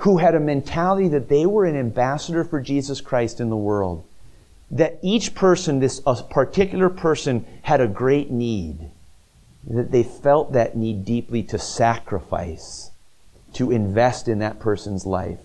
who 0.03 0.19
had 0.19 0.35
a 0.35 0.41
mentality 0.41 1.07
that 1.07 1.29
they 1.29 1.47
were 1.47 1.65
an 1.65 1.77
ambassador 1.77 2.43
for 2.43 2.61
Jesus 2.61 3.01
Christ 3.01 3.41
in 3.41 3.51
the 3.51 3.57
world. 3.57 4.05
That 4.69 4.99
each 5.01 5.33
person, 5.33 5.79
this 5.79 6.01
particular 6.29 6.89
person, 6.89 7.47
had 7.63 7.81
a 7.81 7.87
great 7.87 8.29
need. 8.29 8.91
That 9.63 9.93
they 9.93 10.03
felt 10.03 10.55
that 10.55 10.77
need 10.77 11.05
deeply 11.05 11.45
to 11.45 11.59
sacrifice, 11.59 12.91
to 13.53 13.71
invest 13.71 14.27
in 14.27 14.41
that 14.41 14.59
person's 14.59 15.07
life, 15.07 15.39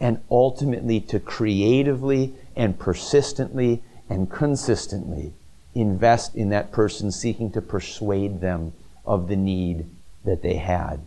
and 0.00 0.20
ultimately 0.28 1.00
to 1.02 1.20
creatively 1.20 2.34
and 2.56 2.76
persistently 2.76 3.80
and 4.10 4.28
consistently 4.28 5.34
invest 5.72 6.34
in 6.34 6.48
that 6.48 6.72
person, 6.72 7.12
seeking 7.12 7.52
to 7.52 7.62
persuade 7.62 8.40
them 8.40 8.72
of 9.06 9.28
the 9.28 9.36
need 9.36 9.86
that 10.24 10.42
they 10.42 10.56
had. 10.56 11.00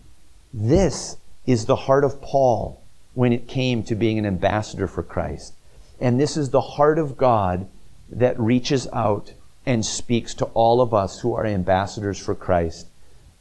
This 0.53 1.17
is 1.47 1.65
the 1.65 1.75
heart 1.75 2.03
of 2.03 2.21
Paul 2.21 2.83
when 3.13 3.33
it 3.33 3.47
came 3.47 3.81
to 3.83 3.95
being 3.95 4.19
an 4.19 4.25
ambassador 4.25 4.85
for 4.85 5.01
Christ. 5.01 5.53
And 5.99 6.19
this 6.19 6.37
is 6.37 6.51
the 6.51 6.61
heart 6.61 6.99
of 6.99 7.17
God 7.17 7.67
that 8.09 8.39
reaches 8.39 8.87
out 8.93 9.33
and 9.65 9.85
speaks 9.85 10.33
to 10.35 10.45
all 10.53 10.81
of 10.81 10.93
us 10.93 11.21
who 11.21 11.33
are 11.33 11.45
ambassadors 11.45 12.19
for 12.19 12.35
Christ 12.35 12.87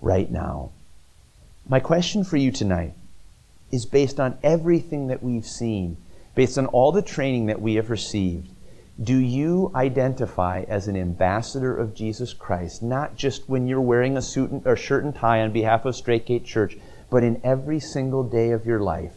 right 0.01 0.31
now. 0.31 0.71
My 1.69 1.81
question 1.81 2.25
for 2.25 2.37
you 2.37 2.51
tonight 2.51 2.95
is 3.71 3.85
based 3.85 4.21
on 4.21 4.38
everything 4.42 5.09
that 5.09 5.23
we've 5.23 5.47
seen, 5.47 5.97
based 6.35 6.57
on 6.57 6.66
all 6.66 6.92
the 6.92 7.03
training 7.03 7.47
that 7.47 7.61
we 7.61 7.75
have 7.75 7.90
received. 7.90 8.49
Do 9.03 9.16
you 9.19 9.71
identify 9.75 10.64
as 10.69 10.88
an 10.88 10.97
ambassador 10.97 11.77
of 11.77 11.95
Jesus 11.95 12.33
Christ, 12.33 12.83
not 12.83 13.16
just 13.16 13.49
when 13.49 13.66
you're 13.66 13.81
wearing 13.81 14.16
a 14.16 14.23
suit 14.23 14.51
and, 14.51 14.66
or 14.66 14.77
shirt 14.77 15.05
and 15.05 15.14
tie 15.14 15.42
on 15.42 15.53
behalf 15.53 15.85
of 15.85 15.97
Straight 15.97 16.25
Gate 16.25 16.45
Church, 16.45 16.79
but 17.11 17.23
in 17.23 17.40
every 17.45 17.81
single 17.81 18.23
day 18.23 18.51
of 18.51 18.66
your 18.66 18.81
life? 18.81 19.14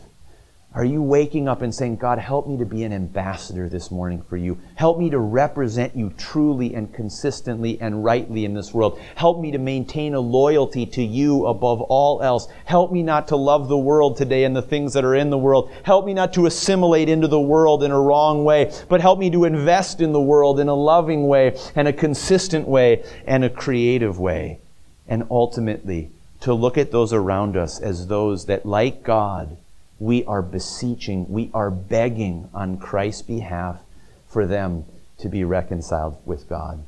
Are 0.75 0.85
you 0.85 1.01
waking 1.01 1.47
up 1.47 1.63
and 1.63 1.73
saying, 1.73 1.95
God, 1.95 2.19
help 2.19 2.47
me 2.47 2.55
to 2.57 2.65
be 2.65 2.83
an 2.83 2.93
ambassador 2.93 3.67
this 3.67 3.89
morning 3.89 4.21
for 4.21 4.37
you? 4.37 4.59
Help 4.75 4.99
me 4.99 5.09
to 5.09 5.17
represent 5.17 5.95
you 5.95 6.13
truly 6.15 6.75
and 6.75 6.93
consistently 6.93 7.81
and 7.81 8.03
rightly 8.03 8.45
in 8.45 8.53
this 8.53 8.71
world. 8.71 8.99
Help 9.15 9.41
me 9.41 9.49
to 9.49 9.57
maintain 9.57 10.13
a 10.13 10.19
loyalty 10.19 10.85
to 10.85 11.01
you 11.01 11.47
above 11.47 11.81
all 11.81 12.21
else. 12.21 12.47
Help 12.65 12.91
me 12.91 13.01
not 13.01 13.27
to 13.29 13.35
love 13.35 13.67
the 13.67 13.77
world 13.79 14.15
today 14.15 14.43
and 14.43 14.55
the 14.55 14.61
things 14.61 14.93
that 14.93 15.03
are 15.03 15.15
in 15.15 15.31
the 15.31 15.39
world. 15.39 15.71
Help 15.81 16.05
me 16.05 16.13
not 16.13 16.33
to 16.33 16.45
assimilate 16.45 17.09
into 17.09 17.27
the 17.27 17.41
world 17.41 17.81
in 17.81 17.89
a 17.89 17.99
wrong 17.99 18.45
way, 18.45 18.71
but 18.89 19.01
help 19.01 19.17
me 19.17 19.31
to 19.31 19.45
invest 19.45 20.01
in 20.01 20.11
the 20.11 20.21
world 20.21 20.59
in 20.59 20.67
a 20.67 20.75
loving 20.75 21.27
way 21.27 21.57
and 21.75 21.87
a 21.87 21.93
consistent 21.93 22.67
way 22.67 23.03
and 23.25 23.43
a 23.43 23.49
creative 23.49 24.19
way. 24.19 24.59
And 25.07 25.25
ultimately, 25.31 26.11
to 26.41 26.53
look 26.53 26.77
at 26.77 26.91
those 26.91 27.13
around 27.13 27.57
us 27.57 27.79
as 27.79 28.07
those 28.07 28.45
that, 28.45 28.65
like 28.65 29.03
God, 29.03 29.57
we 29.99 30.23
are 30.25 30.41
beseeching, 30.41 31.29
we 31.29 31.51
are 31.53 31.69
begging 31.69 32.49
on 32.53 32.77
Christ's 32.77 33.23
behalf 33.23 33.81
for 34.27 34.45
them 34.45 34.85
to 35.17 35.27
be 35.27 35.43
reconciled 35.43 36.17
with 36.25 36.47
God. 36.47 36.83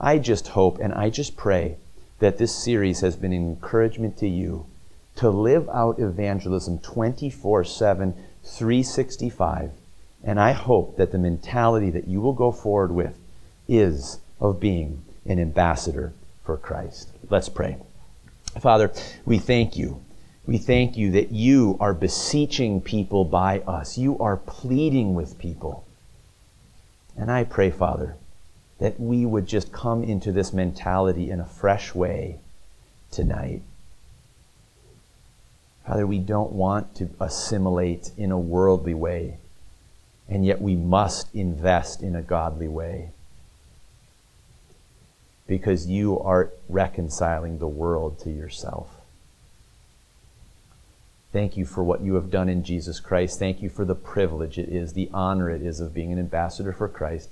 I 0.00 0.18
just 0.18 0.48
hope 0.48 0.78
and 0.78 0.92
I 0.94 1.10
just 1.10 1.36
pray 1.36 1.76
that 2.18 2.38
this 2.38 2.54
series 2.54 3.00
has 3.00 3.16
been 3.16 3.32
an 3.32 3.48
encouragement 3.48 4.16
to 4.18 4.28
you 4.28 4.66
to 5.16 5.30
live 5.30 5.68
out 5.68 5.98
evangelism 5.98 6.78
24 6.78 7.64
7, 7.64 8.14
365. 8.42 9.70
And 10.22 10.40
I 10.40 10.52
hope 10.52 10.96
that 10.96 11.12
the 11.12 11.18
mentality 11.18 11.90
that 11.90 12.08
you 12.08 12.20
will 12.20 12.32
go 12.32 12.50
forward 12.50 12.92
with 12.92 13.18
is 13.68 14.20
of 14.40 14.58
being 14.58 15.04
an 15.26 15.38
ambassador 15.38 16.12
for 16.44 16.56
Christ. 16.56 17.10
Let's 17.28 17.48
pray. 17.48 17.76
Father, 18.60 18.92
we 19.24 19.38
thank 19.38 19.76
you 19.76 20.04
we 20.46 20.58
thank 20.58 20.96
you 20.96 21.12
that 21.12 21.32
you 21.32 21.76
are 21.80 21.94
beseeching 21.94 22.80
people 22.82 23.24
by 23.24 23.60
us. 23.60 23.96
You 23.96 24.18
are 24.18 24.36
pleading 24.36 25.14
with 25.14 25.38
people. 25.38 25.86
And 27.16 27.30
I 27.30 27.44
pray, 27.44 27.70
Father, 27.70 28.16
that 28.78 29.00
we 29.00 29.24
would 29.24 29.46
just 29.46 29.72
come 29.72 30.04
into 30.04 30.32
this 30.32 30.52
mentality 30.52 31.30
in 31.30 31.40
a 31.40 31.46
fresh 31.46 31.94
way 31.94 32.40
tonight. 33.10 33.62
Father, 35.86 36.06
we 36.06 36.18
don't 36.18 36.52
want 36.52 36.94
to 36.96 37.08
assimilate 37.20 38.10
in 38.18 38.30
a 38.30 38.38
worldly 38.38 38.94
way, 38.94 39.38
and 40.28 40.44
yet 40.44 40.60
we 40.60 40.74
must 40.76 41.34
invest 41.34 42.02
in 42.02 42.16
a 42.16 42.22
godly 42.22 42.68
way. 42.68 43.10
Because 45.46 45.86
you 45.86 46.18
are 46.20 46.52
reconciling 46.68 47.58
the 47.58 47.68
world 47.68 48.18
to 48.20 48.30
yourself. 48.30 48.90
Thank 51.32 51.56
you 51.56 51.66
for 51.66 51.82
what 51.82 52.00
you 52.00 52.14
have 52.14 52.30
done 52.30 52.48
in 52.48 52.62
Jesus 52.62 53.00
Christ. 53.00 53.40
Thank 53.40 53.60
you 53.60 53.68
for 53.68 53.84
the 53.84 53.96
privilege 53.96 54.56
it 54.56 54.68
is, 54.68 54.92
the 54.92 55.10
honor 55.12 55.50
it 55.50 55.62
is 55.62 55.80
of 55.80 55.92
being 55.92 56.12
an 56.12 56.18
ambassador 56.18 56.72
for 56.72 56.88
Christ. 56.88 57.28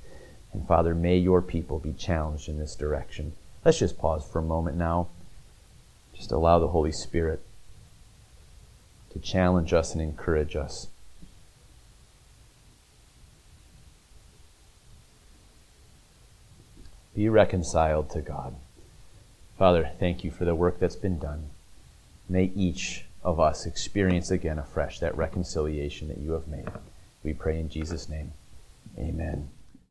And 0.52 0.66
Father, 0.66 0.94
may 0.94 1.16
your 1.16 1.40
people 1.40 1.78
be 1.78 1.92
challenged 1.92 2.48
in 2.48 2.58
this 2.58 2.74
direction. 2.74 3.32
Let's 3.64 3.78
just 3.78 3.98
pause 3.98 4.26
for 4.26 4.40
a 4.40 4.42
moment 4.42 4.76
now. 4.76 5.08
Just 6.14 6.32
allow 6.32 6.58
the 6.58 6.68
Holy 6.68 6.92
Spirit 6.92 7.40
to 9.12 9.18
challenge 9.20 9.72
us 9.72 9.92
and 9.92 10.02
encourage 10.02 10.56
us. 10.56 10.88
Be 17.14 17.28
reconciled 17.28 18.10
to 18.10 18.20
God. 18.20 18.54
Father, 19.58 19.90
thank 20.00 20.24
you 20.24 20.30
for 20.30 20.44
the 20.44 20.54
work 20.54 20.80
that's 20.80 20.96
been 20.96 21.18
done. 21.18 21.50
May 22.28 22.50
each 22.56 23.04
of 23.22 23.38
us 23.38 23.66
experience 23.66 24.30
again 24.30 24.58
afresh 24.58 24.98
that 24.98 25.16
reconciliation 25.16 26.08
that 26.08 26.18
you 26.18 26.32
have 26.32 26.48
made. 26.48 26.68
We 27.22 27.34
pray 27.34 27.60
in 27.60 27.68
Jesus' 27.68 28.08
name. 28.08 28.32
Amen. 28.98 29.48